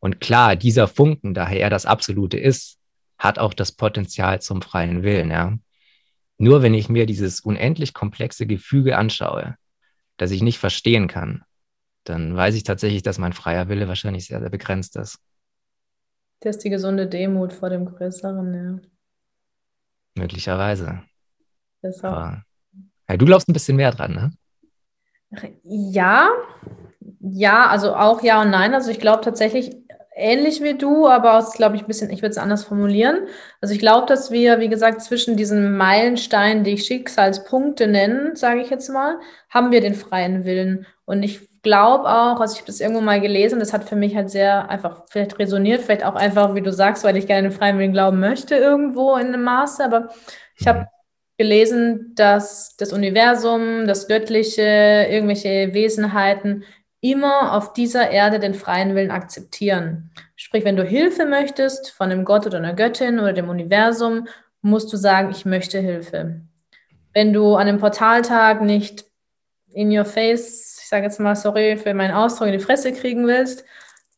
Und 0.00 0.20
klar, 0.20 0.54
dieser 0.56 0.86
Funken, 0.86 1.34
daher 1.34 1.60
er 1.60 1.70
das 1.70 1.86
Absolute 1.86 2.38
ist, 2.38 2.78
hat 3.18 3.38
auch 3.38 3.52
das 3.52 3.72
Potenzial 3.72 4.40
zum 4.40 4.62
freien 4.62 5.02
Willen, 5.02 5.30
ja. 5.30 5.58
Nur 6.38 6.62
wenn 6.62 6.74
ich 6.74 6.88
mir 6.88 7.04
dieses 7.04 7.40
unendlich 7.40 7.94
komplexe 7.94 8.46
Gefüge 8.46 8.96
anschaue, 8.96 9.56
das 10.16 10.30
ich 10.30 10.42
nicht 10.42 10.58
verstehen 10.58 11.08
kann, 11.08 11.42
dann 12.04 12.34
weiß 12.34 12.54
ich 12.54 12.62
tatsächlich, 12.62 13.02
dass 13.02 13.18
mein 13.18 13.32
freier 13.32 13.68
Wille 13.68 13.88
wahrscheinlich 13.88 14.26
sehr, 14.26 14.40
sehr 14.40 14.50
begrenzt 14.50 14.96
ist. 14.96 15.18
Das 16.40 16.56
ist 16.56 16.64
die 16.64 16.70
gesunde 16.70 17.08
Demut 17.08 17.52
vor 17.52 17.68
dem 17.68 17.84
Größeren, 17.84 18.54
ja. 18.54 18.78
Möglicherweise. 20.14 21.02
Das 21.82 22.02
auch. 22.04 22.12
Aber, 22.12 22.42
ja, 23.08 23.16
du 23.16 23.26
glaubst 23.26 23.48
ein 23.48 23.52
bisschen 23.52 23.76
mehr 23.76 23.90
dran, 23.90 24.12
ne? 24.12 24.32
Ja, 25.64 26.30
ja, 27.20 27.66
also 27.66 27.94
auch 27.94 28.22
ja 28.22 28.40
und 28.40 28.50
nein. 28.50 28.74
Also 28.74 28.90
ich 28.90 29.00
glaube 29.00 29.22
tatsächlich 29.22 29.76
ähnlich 30.18 30.62
wie 30.62 30.74
du, 30.74 31.06
aber 31.08 31.38
es 31.38 31.52
glaube 31.52 31.76
ich 31.76 31.82
ein 31.82 31.86
bisschen, 31.86 32.10
ich 32.10 32.22
würde 32.22 32.30
es 32.30 32.38
anders 32.38 32.64
formulieren. 32.64 33.26
Also 33.60 33.74
ich 33.74 33.80
glaube, 33.80 34.06
dass 34.06 34.30
wir, 34.30 34.60
wie 34.60 34.68
gesagt, 34.68 35.02
zwischen 35.02 35.36
diesen 35.36 35.76
Meilensteinen, 35.76 36.64
die 36.64 36.74
ich 36.74 36.84
Schicksalspunkte 36.84 37.86
nennen, 37.86 38.36
sage 38.36 38.60
ich 38.60 38.70
jetzt 38.70 38.88
mal, 38.90 39.18
haben 39.50 39.70
wir 39.70 39.80
den 39.80 39.94
freien 39.94 40.44
Willen. 40.44 40.86
Und 41.04 41.22
ich 41.22 41.48
glaube 41.62 42.08
auch, 42.08 42.40
also 42.40 42.52
ich 42.52 42.60
habe 42.60 42.66
das 42.66 42.80
irgendwo 42.80 43.00
mal 43.00 43.20
gelesen, 43.20 43.60
das 43.60 43.72
hat 43.72 43.88
für 43.88 43.96
mich 43.96 44.14
halt 44.16 44.30
sehr 44.30 44.68
einfach 44.70 45.04
vielleicht 45.10 45.38
resoniert, 45.38 45.82
vielleicht 45.82 46.04
auch 46.04 46.14
einfach, 46.14 46.54
wie 46.54 46.62
du 46.62 46.72
sagst, 46.72 47.04
weil 47.04 47.16
ich 47.16 47.26
gerne 47.26 47.48
den 47.48 47.56
freien 47.56 47.78
Willen 47.78 47.92
glauben 47.92 48.20
möchte 48.20 48.56
irgendwo 48.56 49.16
in 49.16 49.28
einem 49.28 49.42
Maße, 49.42 49.84
aber 49.84 50.08
ich 50.56 50.66
habe 50.66 50.88
gelesen, 51.38 52.12
dass 52.16 52.76
das 52.76 52.92
Universum, 52.92 53.86
das 53.86 54.08
Göttliche, 54.08 55.06
irgendwelche 55.08 55.72
Wesenheiten 55.72 56.64
immer 57.00 57.54
auf 57.54 57.72
dieser 57.72 58.10
Erde 58.10 58.38
den 58.38 58.54
freien 58.54 58.94
Willen 58.94 59.10
akzeptieren. 59.10 60.10
Sprich, 60.36 60.64
wenn 60.64 60.76
du 60.76 60.84
Hilfe 60.84 61.26
möchtest 61.26 61.90
von 61.90 62.10
einem 62.10 62.24
Gott 62.24 62.46
oder 62.46 62.58
einer 62.58 62.74
Göttin 62.74 63.18
oder 63.20 63.32
dem 63.32 63.48
Universum, 63.48 64.26
musst 64.62 64.92
du 64.92 64.96
sagen, 64.96 65.30
ich 65.30 65.44
möchte 65.44 65.78
Hilfe. 65.78 66.40
Wenn 67.12 67.32
du 67.32 67.54
an 67.54 67.68
einem 67.68 67.78
Portaltag 67.78 68.62
nicht 68.62 69.04
in 69.72 69.96
your 69.96 70.04
face, 70.04 70.78
ich 70.82 70.88
sage 70.88 71.04
jetzt 71.04 71.20
mal, 71.20 71.36
sorry 71.36 71.76
für 71.76 71.94
meinen 71.94 72.14
Ausdruck, 72.14 72.48
in 72.48 72.54
die 72.54 72.58
Fresse 72.58 72.92
kriegen 72.92 73.26
willst, 73.26 73.64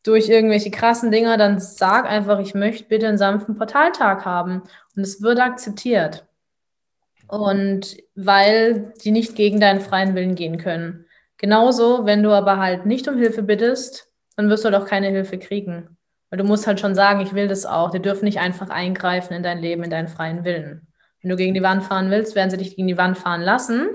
durch 0.03 0.29
irgendwelche 0.29 0.71
krassen 0.71 1.11
Dinger, 1.11 1.37
dann 1.37 1.59
sag 1.59 2.09
einfach, 2.09 2.39
ich 2.39 2.55
möchte 2.55 2.85
bitte 2.85 3.07
einen 3.07 3.17
sanften 3.19 3.55
Portaltag 3.55 4.25
haben. 4.25 4.63
Und 4.95 5.03
es 5.03 5.21
wird 5.21 5.39
akzeptiert. 5.39 6.25
Und 7.27 7.97
weil 8.15 8.93
die 9.03 9.11
nicht 9.11 9.35
gegen 9.35 9.59
deinen 9.59 9.79
freien 9.79 10.15
Willen 10.15 10.35
gehen 10.35 10.57
können. 10.57 11.05
Genauso, 11.41 12.05
wenn 12.05 12.23
du 12.23 12.31
aber 12.31 12.57
halt 12.57 12.85
nicht 12.85 13.07
um 13.07 13.17
Hilfe 13.17 13.43
bittest, 13.43 14.07
dann 14.37 14.49
wirst 14.49 14.63
du 14.63 14.69
doch 14.69 14.81
halt 14.81 14.89
keine 14.89 15.07
Hilfe 15.07 15.37
kriegen. 15.37 15.97
Weil 16.29 16.37
du 16.37 16.43
musst 16.45 16.67
halt 16.67 16.79
schon 16.79 16.95
sagen, 16.95 17.19
ich 17.21 17.33
will 17.33 17.47
das 17.47 17.65
auch. 17.65 17.91
Die 17.91 18.01
dürfen 18.01 18.25
nicht 18.25 18.39
einfach 18.39 18.69
eingreifen 18.69 19.33
in 19.33 19.43
dein 19.43 19.59
Leben, 19.59 19.83
in 19.83 19.89
deinen 19.89 20.07
freien 20.07 20.45
Willen. 20.45 20.87
Wenn 21.21 21.29
du 21.29 21.35
gegen 21.35 21.53
die 21.53 21.63
Wand 21.63 21.83
fahren 21.83 22.09
willst, 22.09 22.35
werden 22.35 22.49
sie 22.49 22.57
dich 22.57 22.75
gegen 22.75 22.87
die 22.87 22.97
Wand 22.97 23.17
fahren 23.17 23.41
lassen 23.41 23.89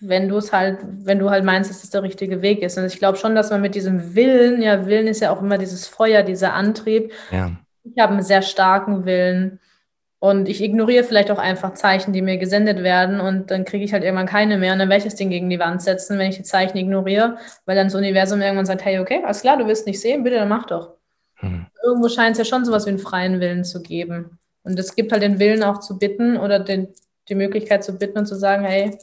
wenn 0.00 0.28
du 0.28 0.36
es 0.36 0.52
halt, 0.52 0.78
wenn 0.82 1.18
du 1.18 1.30
halt 1.30 1.44
meinst, 1.44 1.70
dass 1.70 1.84
es 1.84 1.90
der 1.90 2.02
richtige 2.02 2.42
Weg 2.42 2.62
ist. 2.62 2.78
Und 2.78 2.86
ich 2.86 2.98
glaube 2.98 3.18
schon, 3.18 3.34
dass 3.34 3.50
man 3.50 3.60
mit 3.60 3.74
diesem 3.74 4.14
Willen, 4.14 4.62
ja, 4.62 4.86
Willen 4.86 5.06
ist 5.06 5.20
ja 5.20 5.30
auch 5.30 5.42
immer 5.42 5.58
dieses 5.58 5.86
Feuer, 5.86 6.22
dieser 6.22 6.54
Antrieb. 6.54 7.12
Ja. 7.30 7.52
Ich 7.84 8.00
habe 8.00 8.12
einen 8.12 8.22
sehr 8.22 8.42
starken 8.42 9.04
Willen 9.04 9.60
und 10.20 10.48
ich 10.48 10.62
ignoriere 10.62 11.04
vielleicht 11.04 11.30
auch 11.30 11.38
einfach 11.38 11.74
Zeichen, 11.74 12.12
die 12.12 12.22
mir 12.22 12.38
gesendet 12.38 12.82
werden 12.82 13.20
und 13.20 13.50
dann 13.50 13.64
kriege 13.64 13.84
ich 13.84 13.92
halt 13.92 14.02
irgendwann 14.02 14.26
keine 14.26 14.58
mehr 14.58 14.72
und 14.72 14.80
dann 14.80 14.88
werde 14.88 14.98
ich 14.98 15.04
das 15.04 15.14
Ding 15.14 15.30
gegen 15.30 15.48
die 15.48 15.60
Wand 15.60 15.80
setzen, 15.80 16.18
wenn 16.18 16.30
ich 16.30 16.36
die 16.36 16.42
Zeichen 16.42 16.76
ignoriere, 16.76 17.38
weil 17.66 17.76
dann 17.76 17.86
das 17.86 17.94
Universum 17.94 18.40
irgendwann 18.40 18.66
sagt, 18.66 18.84
hey, 18.84 18.98
okay, 18.98 19.22
alles 19.24 19.42
klar, 19.42 19.56
du 19.56 19.66
willst 19.66 19.86
nicht 19.86 20.00
sehen, 20.00 20.24
bitte, 20.24 20.36
dann 20.36 20.48
mach 20.48 20.66
doch. 20.66 20.94
Hm. 21.36 21.66
Irgendwo 21.84 22.08
scheint 22.08 22.32
es 22.32 22.38
ja 22.38 22.44
schon 22.44 22.64
sowas 22.64 22.86
wie 22.86 22.90
einen 22.90 22.98
freien 22.98 23.38
Willen 23.38 23.64
zu 23.64 23.80
geben. 23.80 24.38
Und 24.64 24.78
es 24.78 24.96
gibt 24.96 25.12
halt 25.12 25.22
den 25.22 25.38
Willen 25.38 25.62
auch 25.62 25.78
zu 25.78 25.98
bitten 25.98 26.36
oder 26.36 26.58
den, 26.58 26.88
die 27.28 27.36
Möglichkeit 27.36 27.84
zu 27.84 27.96
bitten 27.96 28.18
und 28.18 28.26
zu 28.26 28.34
sagen, 28.34 28.64
hey, 28.64 28.98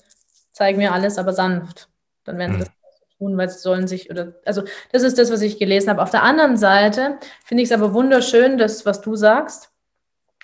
zeig 0.52 0.76
mir 0.76 0.92
alles, 0.92 1.18
aber 1.18 1.32
sanft. 1.32 1.88
Dann 2.26 2.38
werden 2.38 2.54
sie 2.54 2.58
mhm. 2.60 2.64
das 2.64 3.18
tun, 3.18 3.38
weil 3.38 3.50
sie 3.50 3.60
sollen 3.60 3.88
sich 3.88 4.10
oder 4.10 4.34
also 4.46 4.64
das 4.92 5.04
ist 5.04 5.18
das, 5.18 5.32
was 5.32 5.42
ich 5.42 5.60
gelesen 5.60 5.90
habe. 5.90 6.04
Auf 6.04 6.12
der 6.12 6.24
anderen 6.24 6.58
Seite 6.58 7.20
finde 7.46 7.64
ich 7.64 7.70
es 7.70 7.74
aber 7.74 7.94
wunderschön, 7.94 8.58
das, 8.58 8.86
was 8.86 9.00
du 9.00 9.16
sagst, 9.16 9.72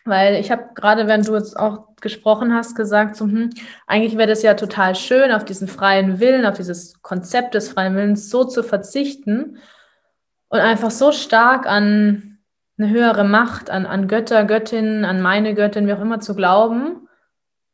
weil 0.06 0.36
ich 0.36 0.52
habe 0.52 0.70
gerade, 0.76 1.08
wenn 1.08 1.24
du 1.24 1.36
jetzt 1.36 1.58
auch 1.58 1.96
gesprochen 2.02 2.54
hast, 2.54 2.76
gesagt, 2.76 3.16
so, 3.16 3.26
hm, 3.26 3.52
eigentlich 3.88 4.18
wäre 4.18 4.28
das 4.28 4.44
ja 4.44 4.56
total 4.56 4.96
schön, 4.96 5.32
auf 5.32 5.46
diesen 5.46 5.68
freien 5.68 6.20
Willen, 6.20 6.46
auf 6.46 6.58
dieses 6.58 7.02
Konzept 7.02 7.54
des 7.54 7.70
freien 7.70 7.96
Willens 7.96 8.30
so 8.30 8.44
zu 8.44 8.64
verzichten 8.64 9.58
und 10.50 10.60
einfach 10.60 10.92
so 10.92 11.12
stark 11.12 11.68
an 11.68 12.40
eine 12.78 12.90
höhere 12.90 13.24
Macht, 13.24 13.70
an, 13.70 13.86
an 13.86 14.08
Götter, 14.08 14.46
Göttinnen, 14.46 15.06
an 15.06 15.22
meine 15.22 15.54
Göttin, 15.54 15.88
wie 15.88 15.94
auch 15.94 16.02
immer 16.02 16.20
zu 16.20 16.36
glauben 16.36 17.08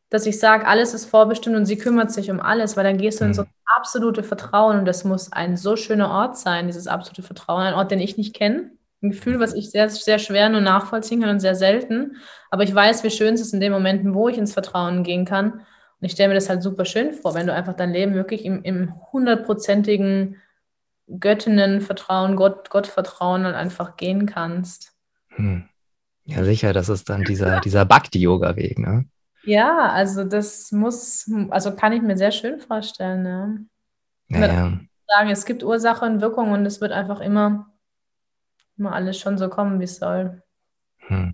dass 0.09 0.25
ich 0.25 0.39
sage, 0.39 0.65
alles 0.65 0.93
ist 0.93 1.05
vorbestimmt 1.05 1.55
und 1.55 1.65
sie 1.65 1.77
kümmert 1.77 2.11
sich 2.11 2.31
um 2.31 2.39
alles, 2.39 2.77
weil 2.77 2.85
dann 2.85 2.97
gehst 2.97 3.19
du 3.19 3.25
in 3.25 3.33
so 3.33 3.43
mhm. 3.43 3.47
absolute 3.75 4.23
Vertrauen 4.23 4.79
und 4.79 4.85
das 4.85 5.03
muss 5.03 5.31
ein 5.33 5.57
so 5.57 5.75
schöner 5.75 6.09
Ort 6.09 6.37
sein, 6.37 6.67
dieses 6.67 6.87
absolute 6.87 7.23
Vertrauen, 7.23 7.63
ein 7.63 7.73
Ort, 7.73 7.91
den 7.91 7.99
ich 7.99 8.17
nicht 8.17 8.33
kenne. 8.33 8.71
Ein 9.07 9.11
Gefühl, 9.11 9.39
was 9.39 9.53
ich 9.53 9.71
sehr, 9.71 9.89
sehr 9.89 10.19
schwer 10.19 10.49
nur 10.49 10.61
nachvollziehen 10.61 11.21
kann 11.21 11.29
und 11.29 11.39
sehr 11.39 11.55
selten. 11.55 12.17
Aber 12.49 12.63
ich 12.63 12.73
weiß, 12.73 13.03
wie 13.03 13.09
schön 13.09 13.33
es 13.33 13.41
ist 13.41 13.53
in 13.53 13.59
den 13.59 13.71
Momenten, 13.71 14.13
wo 14.13 14.27
ich 14.27 14.37
ins 14.37 14.53
Vertrauen 14.53 15.03
gehen 15.03 15.25
kann. 15.25 15.53
Und 15.53 16.05
ich 16.05 16.11
stelle 16.11 16.29
mir 16.29 16.35
das 16.35 16.49
halt 16.49 16.61
super 16.61 16.85
schön 16.85 17.13
vor, 17.13 17.33
wenn 17.33 17.47
du 17.47 17.53
einfach 17.53 17.73
dein 17.73 17.91
Leben 17.91 18.13
wirklich 18.13 18.45
im, 18.45 18.61
im 18.63 18.93
hundertprozentigen 19.11 20.35
Göttinnenvertrauen, 21.19 22.35
Gott, 22.35 22.69
Gottvertrauen 22.69 23.43
dann 23.43 23.55
einfach 23.55 23.95
gehen 23.95 24.25
kannst. 24.25 24.93
Hm. 25.29 25.69
Ja, 26.25 26.43
sicher, 26.43 26.73
das 26.73 26.89
ist 26.89 27.09
dann 27.09 27.23
dieser, 27.23 27.61
dieser 27.61 27.85
Bhakti-Yoga-Weg, 27.85 28.79
ne? 28.79 29.05
Ja, 29.43 29.89
also 29.89 30.25
das 30.25 30.73
muss, 30.73 31.31
also 31.51 31.73
kann 31.73 31.93
ich 31.93 32.01
mir 32.01 32.17
sehr 32.17 32.31
schön 32.31 32.59
vorstellen. 32.59 33.69
Ja. 34.27 34.39
Naja. 34.39 34.79
Sagen, 35.07 35.29
es 35.29 35.45
gibt 35.45 35.63
Ursache 35.63 36.03
und 36.03 36.19
Wirkung 36.19 36.51
und 36.51 36.65
es 36.65 36.81
wird 36.81 36.91
einfach 36.91 37.21
immer, 37.21 37.71
immer 38.77 38.93
alles 38.93 39.19
schon 39.19 39.37
so 39.37 39.49
kommen, 39.49 39.79
wie 39.79 39.85
es 39.85 39.97
soll. 39.97 40.41
Hm. 40.99 41.33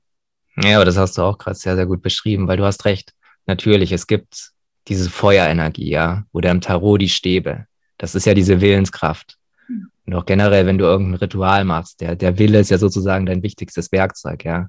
Ja, 0.57 0.77
aber 0.77 0.85
das 0.85 0.97
hast 0.97 1.17
du 1.17 1.23
auch 1.23 1.37
gerade 1.37 1.57
sehr, 1.57 1.75
sehr 1.75 1.85
gut 1.85 2.01
beschrieben, 2.01 2.47
weil 2.47 2.57
du 2.57 2.65
hast 2.65 2.85
recht. 2.85 3.13
Natürlich, 3.45 3.91
es 3.91 4.07
gibt 4.07 4.51
diese 4.87 5.09
Feuerenergie, 5.09 5.89
ja, 5.89 6.23
oder 6.31 6.51
im 6.51 6.61
Tarot 6.61 7.01
die 7.01 7.09
Stäbe. 7.09 7.65
Das 7.97 8.15
ist 8.15 8.25
ja 8.25 8.33
diese 8.33 8.61
Willenskraft. 8.61 9.37
Hm. 9.67 9.89
Und 10.05 10.13
auch 10.13 10.25
generell, 10.25 10.65
wenn 10.65 10.77
du 10.77 10.85
irgendein 10.85 11.15
Ritual 11.15 11.65
machst, 11.65 12.01
der, 12.01 12.15
der 12.15 12.37
Wille 12.37 12.59
ist 12.59 12.69
ja 12.69 12.77
sozusagen 12.77 13.25
dein 13.25 13.43
wichtigstes 13.43 13.91
Werkzeug, 13.91 14.45
ja. 14.45 14.67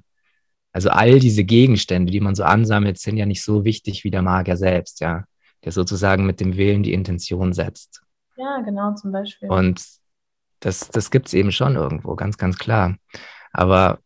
Also 0.71 0.89
all 0.89 1.19
diese 1.19 1.45
Gegenstände, 1.45 2.11
die 2.11 2.19
man 2.19 2.35
so 2.35 2.43
ansammelt, 2.43 2.99
sind 2.99 3.15
ja 3.15 3.25
nicht 3.25 3.43
so 3.43 3.63
wichtig 3.63 4.03
wie 4.03 4.11
der 4.11 4.21
Magier 4.21 4.57
selbst, 4.57 4.99
ja, 4.99 5.23
der 5.63 5.71
sozusagen 5.71 6.25
mit 6.25 6.41
dem 6.41 6.57
Willen 6.57 6.83
die 6.83 6.91
Intention 6.91 7.53
setzt. 7.53 8.01
Ja, 8.35 8.59
genau, 8.61 8.93
zum 8.95 9.13
Beispiel. 9.13 9.49
Und 9.49 9.81
das, 10.59 10.89
das 10.89 11.11
gibt 11.11 11.27
es 11.27 11.33
eben 11.33 11.51
schon 11.51 11.75
irgendwo, 11.75 12.15
ganz, 12.15 12.37
ganz 12.37 12.57
klar. 12.57 12.97
Aber 13.51 13.99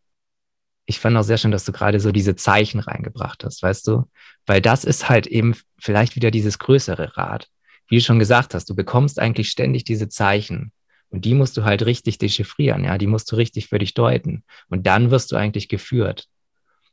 ich 0.86 0.98
fand 0.98 1.16
auch 1.16 1.22
sehr 1.22 1.38
schön, 1.38 1.52
dass 1.52 1.64
du 1.64 1.72
gerade 1.72 2.00
so 2.00 2.12
diese 2.12 2.36
Zeichen 2.36 2.80
reingebracht 2.80 3.44
hast, 3.44 3.62
weißt 3.62 3.86
du? 3.86 4.10
Weil 4.46 4.60
das 4.60 4.84
ist 4.84 5.08
halt 5.08 5.26
eben 5.26 5.54
vielleicht 5.78 6.16
wieder 6.16 6.30
dieses 6.30 6.58
größere 6.58 7.16
Rad. 7.16 7.48
Wie 7.88 7.98
du 7.98 8.02
schon 8.02 8.18
gesagt 8.18 8.54
hast, 8.54 8.68
du 8.68 8.74
bekommst 8.74 9.18
eigentlich 9.18 9.50
ständig 9.50 9.84
diese 9.84 10.08
Zeichen. 10.08 10.72
Und 11.10 11.24
die 11.24 11.34
musst 11.34 11.56
du 11.56 11.64
halt 11.64 11.84
richtig 11.86 12.18
dechiffrieren, 12.18 12.84
ja, 12.84 12.98
die 12.98 13.08
musst 13.08 13.30
du 13.32 13.36
richtig 13.36 13.68
für 13.68 13.78
dich 13.78 13.94
deuten. 13.94 14.44
Und 14.68 14.86
dann 14.86 15.10
wirst 15.10 15.32
du 15.32 15.36
eigentlich 15.36 15.68
geführt. 15.68 16.28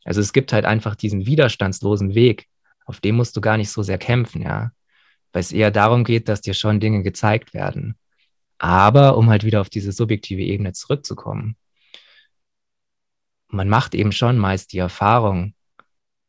Also 0.04 0.22
es 0.22 0.34
gibt 0.34 0.54
halt 0.54 0.65
einfach 0.65 0.96
diesen 0.96 1.26
widerstandslosen 1.26 2.15
Weg, 2.15 2.48
auf 2.86 3.00
dem 3.00 3.15
musst 3.15 3.36
du 3.36 3.41
gar 3.41 3.58
nicht 3.58 3.70
so 3.70 3.84
sehr 3.84 3.98
kämpfen, 3.98 4.41
ja. 4.41 4.72
Weil 5.34 5.41
es 5.41 5.52
eher 5.52 5.72
darum 5.72 6.04
geht, 6.04 6.30
dass 6.30 6.41
dir 6.41 6.54
schon 6.54 6.80
Dinge 6.80 7.04
gezeigt 7.04 7.54
werden. 7.54 7.98
Aber 8.58 9.17
um 9.17 9.30
halt 9.30 9.43
wieder 9.43 9.62
auf 9.62 9.70
diese 9.70 9.91
subjektive 9.91 10.41
Ebene 10.41 10.74
zurückzukommen, 10.74 11.56
man 13.50 13.70
macht 13.70 13.96
eben 13.96 14.12
schon 14.12 14.38
meist 14.38 14.74
die 14.74 14.80
Erfahrung, 14.80 15.54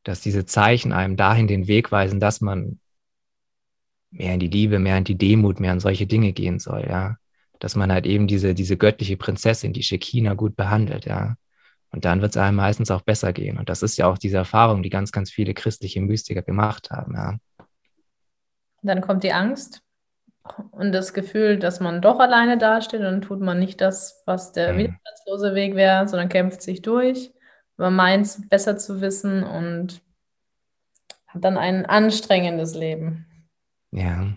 dass 0.04 0.20
diese 0.20 0.46
Zeichen 0.46 0.92
einem 0.92 1.16
dahin 1.16 1.48
den 1.48 1.66
Weg 1.66 1.90
weisen, 1.90 2.20
dass 2.20 2.40
man 2.40 2.80
mehr 4.10 4.34
in 4.34 4.40
die 4.40 4.48
Liebe, 4.48 4.78
mehr 4.78 4.98
in 4.98 5.04
die 5.04 5.18
Demut, 5.18 5.60
mehr 5.60 5.72
in 5.72 5.80
solche 5.80 6.06
Dinge 6.06 6.32
gehen 6.32 6.58
soll, 6.58 6.86
ja. 6.88 7.16
Dass 7.58 7.74
man 7.74 7.90
halt 7.90 8.06
eben 8.06 8.28
diese, 8.28 8.54
diese 8.54 8.76
göttliche 8.76 9.16
Prinzessin, 9.16 9.72
die 9.72 9.82
Shekina, 9.82 10.34
gut 10.34 10.56
behandelt, 10.56 11.06
ja. 11.06 11.36
Und 11.90 12.04
dann 12.04 12.20
wird 12.20 12.32
es 12.32 12.36
einem 12.36 12.56
meistens 12.56 12.90
auch 12.90 13.02
besser 13.02 13.32
gehen. 13.32 13.58
Und 13.58 13.68
das 13.68 13.82
ist 13.82 13.96
ja 13.96 14.06
auch 14.06 14.18
diese 14.18 14.36
Erfahrung, 14.36 14.82
die 14.82 14.90
ganz, 14.90 15.10
ganz 15.10 15.30
viele 15.30 15.54
christliche 15.54 16.00
Mystiker 16.00 16.42
gemacht 16.42 16.90
haben. 16.90 17.14
Ja. 17.14 17.38
Dann 18.82 19.00
kommt 19.00 19.24
die 19.24 19.32
Angst 19.32 19.82
und 20.70 20.92
das 20.92 21.14
Gefühl, 21.14 21.58
dass 21.58 21.80
man 21.80 22.00
doch 22.00 22.18
alleine 22.18 22.58
dasteht 22.58 23.00
und 23.00 23.06
dann 23.06 23.22
tut 23.22 23.40
man 23.40 23.58
nicht 23.58 23.80
das, 23.80 24.22
was 24.26 24.52
der 24.52 24.72
mhm. 24.72 24.78
widerstandslose 24.78 25.54
Weg 25.54 25.74
wäre, 25.74 26.06
sondern 26.08 26.28
kämpft 26.28 26.62
sich 26.62 26.82
durch. 26.82 27.32
Man 27.76 27.94
meint 27.94 28.26
es 28.26 28.48
besser 28.48 28.76
zu 28.76 29.00
wissen 29.00 29.44
und 29.44 30.02
hat 31.26 31.44
dann 31.44 31.58
ein 31.58 31.86
anstrengendes 31.86 32.74
Leben. 32.74 33.26
Ja. 33.92 34.28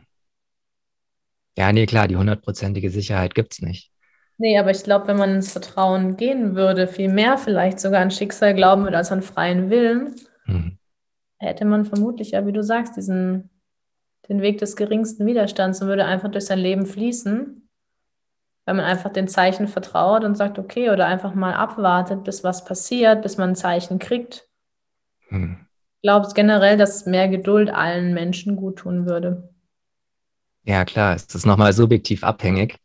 Ja, 1.58 1.74
nee, 1.74 1.86
klar, 1.86 2.08
die 2.08 2.18
hundertprozentige 2.18 2.90
Sicherheit 2.90 3.36
gibt 3.36 3.54
es 3.54 3.62
nicht. 3.62 3.92
Nee, 4.38 4.58
aber 4.58 4.72
ich 4.72 4.84
glaube, 4.84 5.08
wenn 5.08 5.18
man 5.18 5.36
ins 5.36 5.52
Vertrauen 5.52 6.18
gehen 6.18 6.56
würde, 6.56 6.88
viel 6.88 7.10
mehr 7.14 7.38
vielleicht 7.38 7.80
sogar 7.80 8.02
an 8.02 8.10
Schicksal 8.10 8.56
glauben 8.56 8.84
würde 8.84 8.98
als 8.98 9.12
an 9.12 9.22
freien 9.22 9.70
Willen, 9.70 10.16
mhm. 10.46 10.78
hätte 11.38 11.66
man 11.66 11.86
vermutlich, 11.86 12.32
ja, 12.32 12.46
wie 12.48 12.52
du 12.52 12.64
sagst, 12.64 12.98
diesen, 12.98 13.52
den 14.32 14.42
Weg 14.42 14.60
des 14.60 14.78
geringsten 14.78 15.26
Widerstands 15.26 15.82
und 15.82 15.90
würde 15.90 16.06
einfach 16.06 16.32
durch 16.32 16.46
sein 16.46 16.60
Leben 16.60 16.86
fließen, 16.86 17.68
weil 18.66 18.76
man 18.76 18.86
einfach 18.86 19.12
den 19.12 19.28
Zeichen 19.28 19.68
vertraut 19.68 20.24
und 20.24 20.38
sagt, 20.38 20.58
okay, 20.58 20.90
oder 20.90 21.06
einfach 21.06 21.36
mal 21.36 21.54
abwartet, 21.54 22.24
bis 22.24 22.42
was 22.42 22.64
passiert, 22.64 23.24
bis 23.24 23.38
man 23.38 23.50
ein 23.50 23.56
Zeichen 23.56 24.00
kriegt. 24.00 24.48
Ich 25.30 26.02
glaube 26.02 26.30
generell, 26.34 26.78
dass 26.78 27.06
mehr 27.06 27.28
Geduld 27.28 27.70
allen 27.70 28.14
Menschen 28.14 28.56
gut 28.56 28.78
tun 28.78 29.06
würde. 29.06 29.50
Ja, 30.64 30.86
klar, 30.86 31.14
es 31.14 31.24
ist 31.24 31.46
nochmal 31.46 31.74
subjektiv 31.74 32.24
abhängig. 32.24 32.78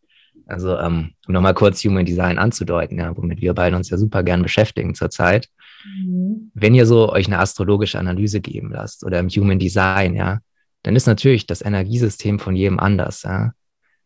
Also 0.47 0.77
ähm, 0.79 1.13
um 1.27 1.35
nochmal 1.35 1.55
kurz 1.55 1.85
Human 1.85 2.07
Design 2.07 2.39
anzudeuten, 2.39 2.99
ja, 2.99 3.17
womit 3.17 3.41
wir 3.41 3.55
beide 3.55 3.77
uns 3.77 3.91
ja 3.91 3.99
super 3.99 4.23
gern 4.23 4.43
beschäftigen 4.43 4.95
zurzeit. 4.95 5.49
Mhm. 5.85 6.51
Wenn 6.55 6.75
ihr 6.75 6.87
so 6.87 7.13
euch 7.13 7.27
eine 7.27 7.39
astrologische 7.39 7.99
Analyse 7.99 8.41
geben 8.41 8.71
lasst 8.73 9.05
oder 9.05 9.19
im 9.21 9.29
Human 9.29 9.59
Design, 9.59 10.15
ja, 10.15 10.41
dann 10.87 10.95
ist 10.95 11.07
natürlich 11.07 11.47
das 11.47 11.63
Energiesystem 11.63 12.39
von 12.39 12.55
jedem 12.55 12.79
anders, 12.79 13.25
ja. 13.25 13.51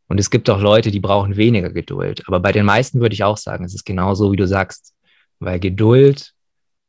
Und 0.08 0.18
es 0.18 0.30
gibt 0.30 0.48
auch 0.48 0.60
Leute, 0.60 0.90
die 0.90 0.98
brauchen 0.98 1.36
weniger 1.36 1.68
Geduld. 1.68 2.22
Aber 2.26 2.40
bei 2.40 2.52
den 2.52 2.64
meisten 2.64 3.00
würde 3.00 3.12
ich 3.12 3.22
auch 3.22 3.36
sagen, 3.36 3.66
es 3.66 3.74
ist 3.74 3.84
genau 3.84 4.14
so, 4.14 4.32
wie 4.32 4.36
du 4.36 4.46
sagst. 4.46 4.94
Weil 5.40 5.60
Geduld 5.60 6.32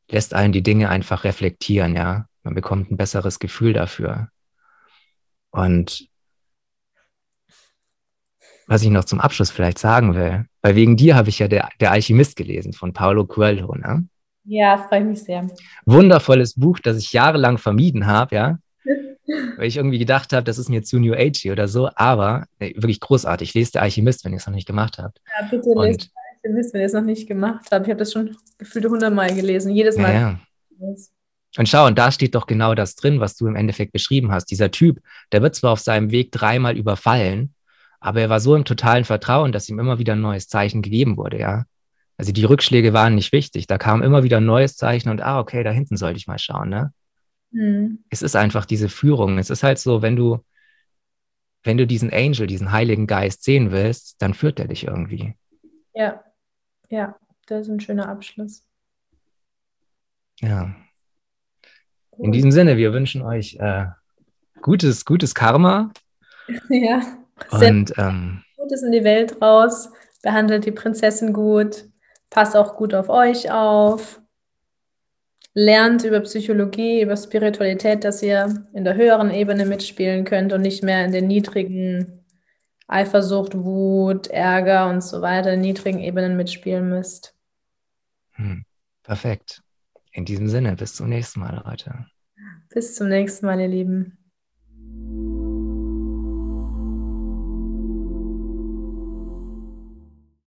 lässt 0.10 0.34
einen 0.34 0.54
die 0.54 0.64
Dinge 0.64 0.88
einfach 0.88 1.26
reflektieren, 1.26 1.94
ja. 1.94 2.26
Man 2.44 2.56
bekommt 2.56 2.90
ein 2.90 2.96
besseres 2.96 3.38
Gefühl 3.40 3.74
dafür. 3.74 4.30
Und 5.52 6.08
was 8.66 8.82
ich 8.82 8.92
noch 8.92 9.04
zum 9.04 9.20
Abschluss 9.20 9.52
vielleicht 9.52 9.78
sagen 9.78 10.16
will, 10.16 10.46
weil 10.62 10.76
wegen 10.76 10.96
dir 10.96 11.18
habe 11.18 11.28
ich 11.28 11.40
ja 11.40 11.50
der, 11.50 11.68
der 11.82 11.92
Alchemist 11.92 12.38
gelesen 12.38 12.72
von 12.72 12.94
Paulo 12.94 13.26
Coelho, 13.26 13.76
ne? 13.76 14.08
Ja, 14.46 14.78
freue 14.88 15.04
mich 15.04 15.22
sehr. 15.22 15.46
Wundervolles 15.86 16.56
Buch, 16.56 16.80
das 16.80 16.98
ich 16.98 17.12
jahrelang 17.12 17.58
vermieden 17.58 18.08
habe, 18.08 18.36
ja. 18.36 18.58
Weil 19.28 19.68
ich 19.68 19.78
irgendwie 19.78 20.00
gedacht 20.00 20.34
habe, 20.34 20.44
das 20.44 20.58
ist 20.58 20.70
mir 20.70 20.84
zu 20.84 21.00
New 21.00 21.14
Age 21.14 21.48
oder 21.48 21.68
so, 21.68 21.90
aber 21.96 22.46
ey, 22.60 22.74
wirklich 22.76 23.00
großartig. 23.00 23.54
Lest 23.54 23.76
der 23.76 23.84
Alchemist, 23.84 24.26
wenn 24.26 24.34
ihr 24.34 24.38
es 24.38 24.48
noch 24.48 24.54
nicht 24.54 24.68
gemacht 24.68 24.98
habt. 24.98 25.22
Ja, 25.40 25.48
bitte 25.50 25.70
Und, 25.70 25.86
lest 25.86 26.12
der 26.14 26.52
Alchemist, 26.52 26.74
wenn 26.74 26.82
ihr 26.82 26.88
es 26.88 26.94
noch 26.94 27.04
nicht 27.04 27.28
gemacht 27.28 27.66
habt. 27.72 27.86
Ich 27.86 27.92
habe 27.92 28.00
das 28.00 28.12
schon 28.12 28.36
gefühlt 28.58 28.86
hundertmal 28.86 29.34
gelesen, 29.34 29.72
jedes 29.72 29.98
Mal. 29.98 30.14
Ja, 30.14 30.40
ja. 30.80 30.96
Und 31.58 31.68
schau, 31.68 31.86
und 31.86 31.98
da 31.98 32.12
steht 32.12 32.34
doch 32.36 32.48
genau 32.48 32.76
das 32.76 32.96
drin, 32.96 33.20
was 33.20 33.36
du 33.36 33.46
im 33.48 33.56
Endeffekt 33.56 33.92
beschrieben 33.92 34.32
hast. 34.32 34.46
Dieser 34.46 34.72
Typ, 34.72 35.02
der 35.32 35.42
wird 35.42 35.56
zwar 35.56 35.74
auf 35.74 35.80
seinem 35.80 36.12
Weg 36.12 36.32
dreimal 36.32 36.78
überfallen, 36.78 37.54
aber 38.00 38.22
er 38.22 38.30
war 38.30 38.40
so 38.40 38.56
im 38.56 38.66
totalen 38.66 39.04
Vertrauen, 39.04 39.52
dass 39.52 39.68
ihm 39.68 39.78
immer 39.78 40.00
wieder 40.00 40.14
ein 40.14 40.22
neues 40.22 40.48
Zeichen 40.48 40.82
gegeben 40.82 41.18
wurde, 41.18 41.40
ja. 41.40 41.66
Also 42.18 42.32
die 42.32 42.46
Rückschläge 42.46 42.94
waren 42.94 43.16
nicht 43.16 43.32
wichtig. 43.32 43.68
Da 43.68 43.78
kam 43.78 44.04
immer 44.04 44.24
wieder 44.24 44.38
ein 44.38 44.46
neues 44.46 44.76
Zeichen 44.76 45.10
und 45.10 45.22
ah, 45.22 45.40
okay, 45.40 45.64
da 45.64 45.72
hinten 45.72 45.98
sollte 45.98 46.18
ich 46.18 46.28
mal 46.28 46.38
schauen, 46.38 46.70
ne? 46.70 46.94
Mhm. 47.52 48.04
Es 48.10 48.22
ist 48.22 48.36
einfach 48.36 48.66
diese 48.66 48.90
Führung. 48.90 49.38
Es 49.38 49.50
ist 49.50 49.64
halt 49.64 49.80
so, 49.80 50.02
wenn 50.02 50.16
du, 50.16 50.44
wenn 51.64 51.78
du 51.78 51.86
diesen 51.86 52.12
Angel, 52.12 52.48
diesen 52.48 52.72
Heiligen 52.72 53.08
Geist 53.08 53.44
sehen 53.44 53.72
willst, 53.72 54.22
dann 54.22 54.34
führt 54.34 54.60
er 54.60 54.68
dich 54.68 54.88
irgendwie. 54.88 55.36
Ja, 55.94 56.24
ja, 56.90 57.16
das 57.48 57.68
ist 57.68 57.70
ein 57.70 57.80
schöner 57.80 58.10
Abschluss. 58.10 58.66
Ja. 60.40 60.76
In 62.18 62.32
diesem 62.32 62.52
Sinne, 62.52 62.78
wir 62.78 62.94
wünschen 62.94 63.22
euch 63.22 63.56
äh, 63.60 63.86
gutes, 64.62 65.06
gutes 65.06 65.36
Karma. 65.36 65.92
Ja. 66.70 67.02
Und 67.50 67.94
ähm, 67.98 68.44
Gutes 68.58 68.84
in 68.84 68.92
die 68.92 69.04
Welt 69.04 69.42
raus. 69.42 69.90
Behandelt 70.22 70.66
die 70.66 70.72
Prinzessin 70.72 71.34
gut. 71.34 71.86
Passt 72.30 72.56
auch 72.56 72.76
gut 72.76 72.94
auf 72.94 73.10
euch 73.10 73.50
auf 73.50 74.21
lernt 75.54 76.04
über 76.04 76.22
Psychologie, 76.22 77.02
über 77.02 77.18
Spiritualität, 77.18 78.04
dass 78.04 78.24
ihr 78.24 78.66
in 78.74 78.84
der 78.84 78.96
höheren 78.96 79.32
Ebene 79.32 79.66
mitspielen 79.66 80.24
könnt 80.24 80.54
und 80.54 80.62
nicht 80.62 80.84
mehr 80.84 81.06
in 81.06 81.12
den 81.12 81.28
niedrigen 81.28 82.26
Eifersucht, 82.88 83.56
Wut, 83.56 84.28
Ärger 84.28 84.90
und 84.90 85.02
so 85.02 85.22
weiter, 85.22 85.56
niedrigen 85.56 86.00
Ebenen 86.00 86.38
mitspielen 86.38 86.90
müsst. 86.90 87.36
Hm, 88.34 88.66
perfekt. 89.04 89.62
In 90.12 90.26
diesem 90.26 90.50
Sinne, 90.50 90.76
bis 90.76 90.96
zum 90.96 91.08
nächsten 91.08 91.40
Mal, 91.40 91.64
Leute. 91.66 92.06
Bis 92.70 92.96
zum 92.96 93.08
nächsten 93.08 93.46
Mal, 93.46 93.60
ihr 93.62 93.68
Lieben. 93.68 94.18